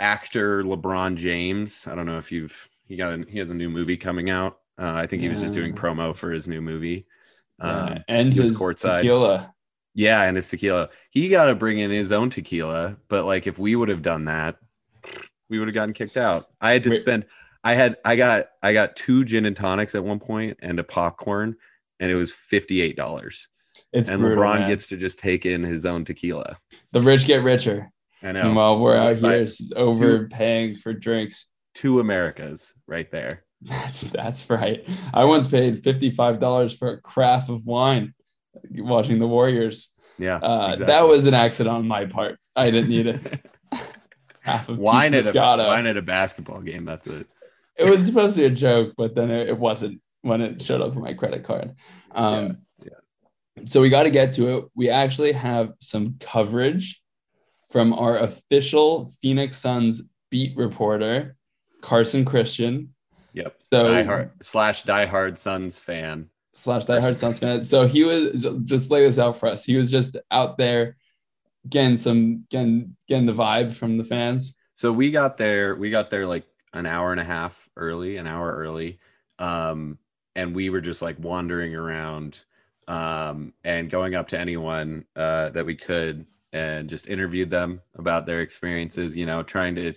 [0.04, 1.86] actor LeBron James.
[1.88, 4.58] I don't know if you've he got a, he has a new movie coming out.
[4.78, 7.06] Uh, I think he was just doing promo for his new movie.
[7.60, 8.96] Um, and he was his courtside.
[8.96, 9.54] tequila.
[9.94, 10.90] yeah, and his tequila.
[11.10, 14.26] He got to bring in his own tequila, but like if we would have done
[14.26, 14.56] that,
[15.48, 16.48] we would have gotten kicked out.
[16.60, 17.00] I had to Wait.
[17.00, 17.26] spend.
[17.62, 20.84] I had I got I got two gin and tonics at one point and a
[20.84, 21.56] popcorn,
[22.00, 23.48] and it was fifty eight dollars.
[23.92, 24.68] It's And brutal, LeBron man.
[24.68, 26.58] gets to just take in his own tequila.
[26.92, 27.90] the rich get richer.
[28.24, 28.40] I know.
[28.40, 31.48] And while we're out But here overpaying for drinks.
[31.74, 33.44] two Americas right there.
[33.62, 34.86] That's that's right.
[35.14, 38.12] I once paid fifty five dollars for a craft of wine
[38.70, 39.90] watching the Warriors.
[40.18, 40.86] Yeah, Uh, exactly.
[40.86, 42.38] That was an accident on my part.
[42.54, 43.20] I didn't need it.
[44.40, 46.84] Half of wine at a wine at a basketball game.
[46.84, 47.26] That's it.
[47.76, 50.80] it was supposed to be a joke, but then it, it wasn't when it showed
[50.82, 51.74] up on my credit card.
[52.14, 52.58] Um,
[53.66, 54.64] So we got to get to it.
[54.74, 57.00] We actually have some coverage
[57.74, 61.34] from our official Phoenix Suns beat reporter,
[61.82, 62.94] Carson Christian.
[63.32, 63.56] Yep.
[63.58, 66.30] So Die hard slash diehard Suns fan.
[66.52, 67.64] slash diehard Suns fan.
[67.64, 69.64] So he was just lay this out for us.
[69.64, 70.96] He was just out there
[71.68, 74.56] getting some getting getting the vibe from the fans.
[74.76, 75.74] So we got there.
[75.74, 76.44] We got there like
[76.74, 79.00] an hour and a half early, an hour early,
[79.40, 79.98] um,
[80.36, 82.38] and we were just like wandering around
[82.86, 88.24] um, and going up to anyone uh, that we could and just interviewed them about
[88.24, 89.14] their experiences.
[89.16, 89.92] You know, trying to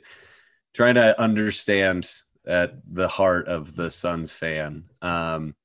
[0.73, 2.09] trying to understand
[2.45, 4.85] at the heart of the Suns fan.
[5.01, 5.55] Um,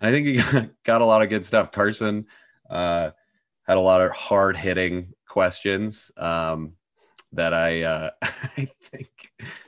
[0.00, 1.70] and I think he got, got a lot of good stuff.
[1.72, 2.26] Carson
[2.68, 3.10] uh,
[3.66, 6.72] had a lot of hard hitting questions um,
[7.32, 9.08] that I uh, I think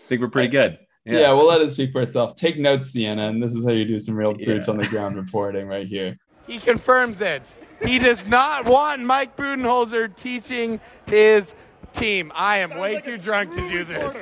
[0.08, 0.78] think we're pretty good.
[1.06, 1.32] Yeah.
[1.34, 2.34] we'll let it speak for itself.
[2.34, 3.40] Take notes, CNN.
[3.40, 4.46] This is how you do some real Yeah.
[4.46, 6.18] boots on the ground reporting right here.
[6.46, 7.42] He confirms it.
[7.84, 11.54] He does not want Mike Budenholzer teaching his
[11.92, 12.32] team.
[12.34, 14.12] I am way too drunk to do this.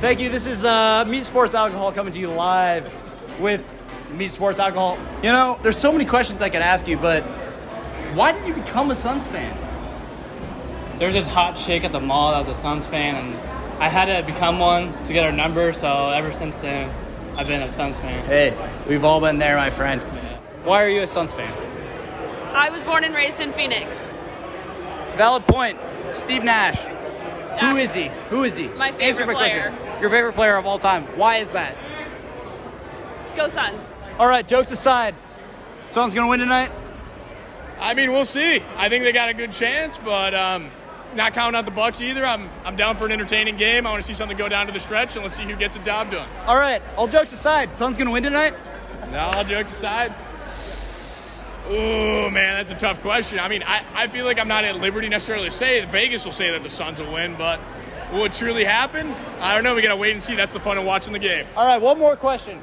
[0.00, 0.28] Thank you.
[0.28, 2.92] This is uh, Meat Sports Alcohol coming to you live
[3.40, 3.64] with
[4.10, 4.98] Meat Sports Alcohol.
[5.22, 7.22] You know, there's so many questions I could ask you, but
[8.14, 9.56] why did you become a Suns fan?
[10.98, 13.88] there was this hot chick at the mall that was a Suns fan, and I
[13.88, 15.72] had to become one to get her number.
[15.72, 16.90] So ever since then,
[17.36, 18.24] I've been a Suns fan.
[18.26, 18.56] Hey,
[18.88, 20.00] we've all been there, my friend.
[20.64, 21.52] Why are you a Suns fan?
[22.54, 24.16] I was born and raised in Phoenix.
[25.16, 25.78] Valid point.
[26.10, 26.78] Steve Nash.
[27.60, 28.10] Who is he?
[28.30, 28.68] Who is he?
[28.68, 29.70] My favorite Answer player.
[29.70, 30.00] question.
[30.00, 31.04] Your favorite player of all time.
[31.16, 31.76] Why is that?
[33.36, 33.94] Go Suns.
[34.18, 35.14] All right, jokes aside.
[35.88, 36.70] Suns gonna win tonight?
[37.80, 38.62] I mean, we'll see.
[38.76, 40.70] I think they got a good chance, but um,
[41.14, 42.24] not counting out the Bucks either.
[42.24, 43.86] I'm I'm down for an entertaining game.
[43.86, 45.76] I want to see something go down to the stretch, and let's see who gets
[45.76, 46.28] the job done.
[46.46, 47.76] All right, all jokes aside.
[47.76, 48.54] Suns gonna win tonight?
[49.10, 50.14] Now, all jokes aside.
[51.70, 53.38] Ooh, man, that's a tough question.
[53.38, 55.82] I mean, I, I feel like I'm not at liberty necessarily to say.
[55.86, 57.58] Vegas will say that the Suns will win, but
[58.12, 59.14] will it truly happen?
[59.40, 59.74] I don't know.
[59.74, 60.34] We got to wait and see.
[60.34, 61.46] That's the fun of watching the game.
[61.56, 62.60] All right, one more question.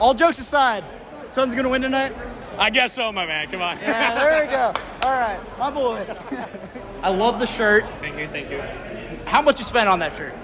[0.00, 0.82] All jokes aside,
[1.26, 2.14] Suns gonna win tonight?
[2.56, 3.50] I guess so, my man.
[3.50, 3.78] Come on.
[3.78, 4.72] Yeah, there we go.
[5.02, 6.06] All right, my boy.
[7.02, 7.84] I love the shirt.
[8.00, 8.60] Thank you, thank you.
[9.26, 10.34] How much you spent on that shirt?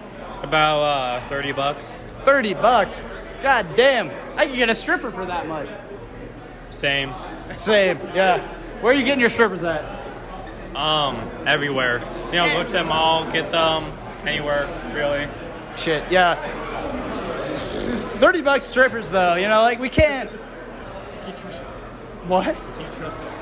[0.43, 1.91] About uh, thirty bucks.
[2.25, 3.03] 30 bucks.
[3.43, 4.11] God damn.
[4.37, 5.69] I can get a stripper for that much.
[6.71, 7.15] Same.
[7.55, 8.41] Same, yeah.
[8.81, 9.85] Where are you getting your strippers at?
[10.75, 12.03] Um, everywhere.
[12.27, 13.93] You know, go to the mall, get them
[14.27, 15.29] anywhere, really.
[15.77, 16.35] Shit, yeah.
[18.19, 20.31] 30 bucks strippers though, you know, like we can't.
[22.27, 22.57] What?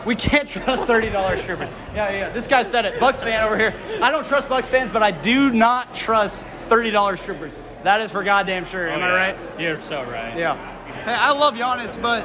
[0.05, 1.69] We can't trust $30 strippers.
[1.95, 2.31] Yeah, yeah.
[2.31, 2.99] This guy said it.
[2.99, 3.75] Bucks fan over here.
[4.03, 7.53] I don't trust Bucks fans, but I do not trust $30 strippers.
[7.85, 8.89] That is for goddamn sure.
[8.89, 9.37] Am I right?
[9.59, 10.37] You're so right.
[10.37, 10.57] Yeah.
[11.05, 12.25] Hey, I love Giannis, but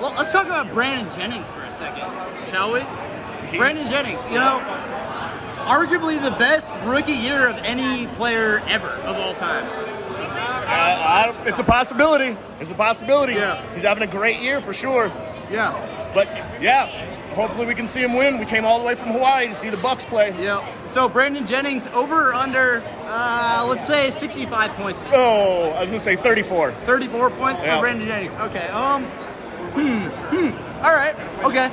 [0.00, 2.04] well, let's talk about Brandon Jennings for a second,
[2.50, 2.80] shall we?
[3.56, 4.58] Brandon Jennings, you know,
[5.66, 9.64] arguably the best rookie year of any player ever of all time.
[9.66, 12.36] Uh, I, it's a possibility.
[12.60, 13.34] It's a possibility.
[13.34, 13.74] Yeah.
[13.74, 15.06] He's having a great year for sure.
[15.50, 16.01] Yeah.
[16.14, 16.28] But
[16.60, 16.86] yeah,
[17.34, 18.38] hopefully we can see him win.
[18.38, 20.34] We came all the way from Hawaii to see the Bucks play.
[20.42, 20.66] Yeah.
[20.86, 26.00] So Brandon Jennings over or under, uh, let's say 65 points, Oh, I was gonna
[26.02, 26.72] say 34.
[26.84, 27.76] 34 points Yeah.
[27.76, 28.34] for Brandon Jennings.
[28.40, 28.68] Okay.
[28.68, 29.04] Um.
[29.72, 30.08] Hmm.
[30.36, 30.84] Hmm.
[30.84, 31.14] All right.
[31.44, 31.70] Okay.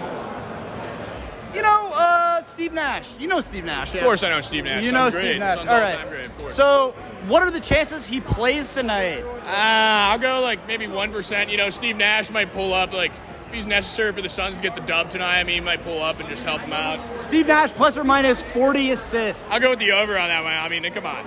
[1.53, 3.09] You know, uh, Steve Nash.
[3.19, 3.93] You know Steve Nash.
[3.95, 4.85] Of course, I know Steve Nash.
[4.85, 5.39] You know Suns Steve great.
[5.39, 5.57] Nash.
[5.57, 6.51] Suns All great, of.
[6.53, 6.95] So,
[7.27, 9.23] what are the chances he plays tonight?
[9.23, 11.49] Uh, I'll go like maybe one percent.
[11.49, 14.61] You know, Steve Nash might pull up like if he's necessary for the Suns to
[14.61, 16.99] get the dub tonight, I mean, he might pull up and just help him out.
[17.21, 19.45] Steve Nash plus or minus 40 assists.
[19.49, 20.53] I'll go with the over on that one.
[20.53, 21.25] I mean, come on.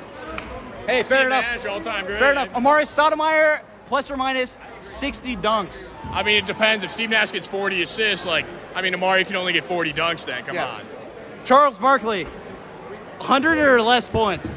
[0.86, 1.42] Hey, fair Steve enough.
[1.44, 2.18] Nash, all-time great.
[2.18, 2.50] Fair enough.
[2.52, 5.90] Amar'e Stoudemire plus or minus 60 dunks.
[6.10, 6.82] I mean, it depends.
[6.84, 10.24] If Steve Nash gets 40 assists, like, I mean, Amari can only get 40 dunks
[10.24, 10.44] then.
[10.44, 10.66] Come Yeah.
[10.68, 10.80] on.
[11.44, 12.24] Charles Barkley,
[13.18, 14.48] 100 or less points.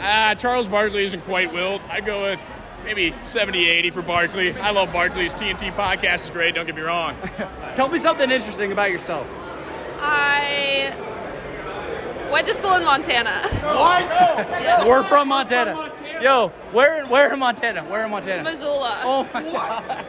[0.00, 1.80] Ah, Charles Barkley isn't quite Wilt.
[1.88, 2.40] I'd go with
[2.84, 4.52] maybe 70, 80 for Barkley.
[4.54, 6.54] I love Barkley's TNT podcast is great.
[6.54, 7.16] Don't get me wrong.
[7.74, 9.26] Tell me something interesting about yourself.
[10.00, 10.96] I
[12.30, 13.48] went to school in Montana.
[13.48, 14.86] What?
[14.88, 15.74] We're from Montana.
[15.74, 17.82] montana Yo, where where in Montana?
[17.82, 18.44] Where in Montana?
[18.44, 19.00] Missoula.
[19.02, 20.06] Oh my god.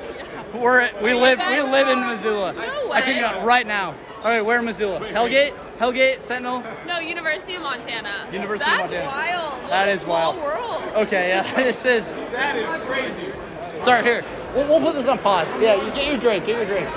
[0.54, 2.54] We're we live we live in Missoula.
[2.54, 3.40] No I can way.
[3.40, 3.96] go right now.
[4.24, 5.02] All right, where in Missoula?
[5.02, 6.64] Hellgate, Hellgate, Sentinel.
[6.88, 8.26] No, University of Montana.
[8.32, 9.04] University of Montana?
[9.04, 9.62] That's wild.
[9.64, 10.44] What That a is small wild.
[10.44, 11.06] world.
[11.08, 12.14] Okay, yeah, this is.
[12.32, 13.34] That is crazy.
[13.80, 14.24] Sorry, here.
[14.56, 15.50] We'll, we'll put this on pause.
[15.62, 16.46] Yeah, you get your drink.
[16.46, 16.88] Get your drink.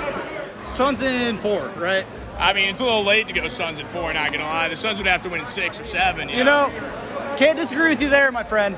[0.61, 2.05] Suns in four, right?
[2.39, 4.69] I mean, it's a little late to go Suns at four, not going to lie.
[4.69, 6.29] The Suns would have to win in six or seven.
[6.29, 6.71] You, You know,
[7.35, 8.77] can't disagree with you there, my friend.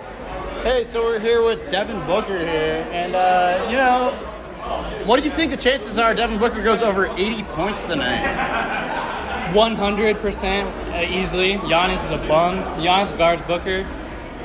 [0.63, 4.17] Hey, so we're here with Devin Booker here, and uh, you know,
[5.05, 8.23] what do you think the chances are Devin Booker goes over 80 points tonight?
[9.53, 11.55] 100% uh, easily.
[11.55, 12.59] Giannis is a bum.
[12.79, 13.87] Giannis guards Booker.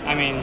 [0.06, 0.42] I mean,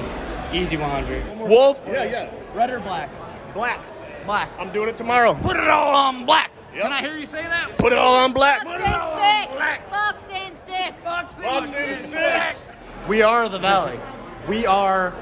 [0.53, 1.39] easy 100.
[1.49, 1.83] Wolf?
[1.87, 2.31] Yeah, yeah.
[2.53, 3.09] Red or black?
[3.53, 3.83] Black.
[4.25, 4.49] Black.
[4.59, 5.33] I'm doing it tomorrow.
[5.33, 6.51] Put it all on black.
[6.73, 7.77] Can I hear you say that?
[7.77, 8.63] Put it all on black.
[8.63, 11.03] Bucks in six.
[11.03, 11.43] Bucks in six.
[11.43, 12.59] Bucks in six.
[13.07, 13.99] We are the Valley.
[14.47, 15.13] We are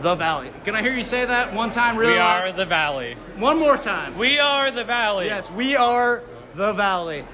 [0.00, 0.50] the Valley.
[0.64, 2.12] Can I hear you say that one time, really?
[2.12, 2.42] We loud?
[2.42, 3.16] are the Valley.
[3.36, 4.16] One more time.
[4.16, 5.26] We are the Valley.
[5.26, 6.22] Yes, we are
[6.54, 7.24] the Valley.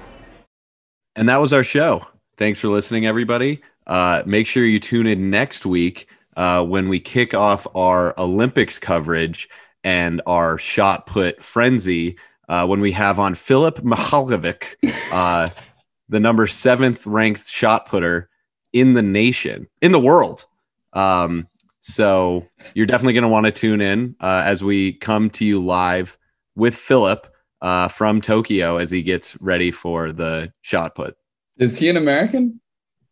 [1.16, 2.06] And that was our show.
[2.36, 3.60] Thanks for listening, everybody.
[3.86, 8.78] Uh, make sure you tune in next week uh, when we kick off our Olympics
[8.78, 9.48] coverage
[9.84, 12.16] and our shot put frenzy
[12.48, 14.74] uh, when we have on Philip Mihalovic,
[15.12, 15.50] uh,
[16.08, 18.28] the number seventh ranked shot putter
[18.72, 20.46] in the nation, in the world.
[20.92, 21.46] Um,
[21.86, 25.62] so you're definitely going to want to tune in uh, as we come to you
[25.62, 26.16] live
[26.56, 27.26] with Philip
[27.60, 31.14] uh, from Tokyo as he gets ready for the shot put.
[31.58, 32.58] Is he an American?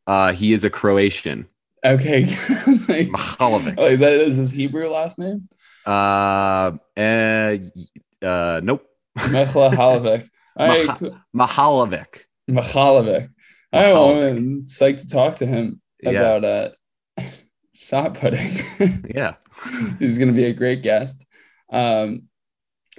[0.06, 1.46] Uh, he is a Croatian.
[1.84, 2.24] Okay.
[2.88, 3.74] Like, Mihalovic.
[3.78, 5.48] oh, is that is his Hebrew last name?
[5.86, 7.56] Uh, uh,
[8.22, 8.84] uh, nope.
[9.18, 10.28] Mechla Halovic.
[10.56, 11.18] All right, Maha- cool.
[11.34, 12.20] Mahalovic.
[12.50, 13.28] Mikhalovic.
[13.72, 16.10] I am psyched to talk to him Yeah.
[16.10, 16.68] about uh,
[17.82, 18.48] shot putting.
[19.14, 19.34] Yeah.
[19.98, 21.24] He's going to be a great guest.
[21.70, 22.24] Um,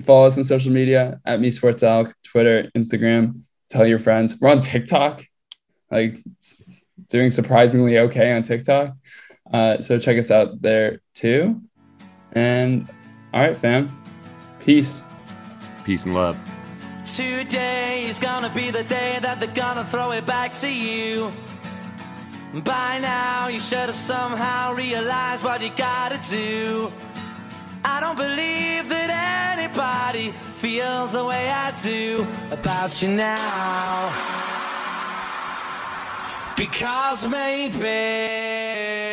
[0.04, 3.42] follow us on social media at me sports Alec, Twitter, Instagram.
[3.70, 4.40] Tell your friends.
[4.40, 5.26] We're on TikTok,
[5.90, 6.64] like it's
[7.10, 8.96] doing surprisingly okay on TikTok.
[9.52, 11.62] Uh, so check us out there too.
[12.34, 12.88] And
[13.34, 13.92] all right, fam.
[14.60, 15.02] Peace.
[15.84, 16.38] Peace and love.
[17.06, 21.32] Today is gonna be the day that they're gonna throw it back to you.
[22.54, 26.92] By now, you should have somehow realized what you gotta do.
[27.84, 34.14] I don't believe that anybody feels the way I do about you now.
[36.56, 39.13] Because maybe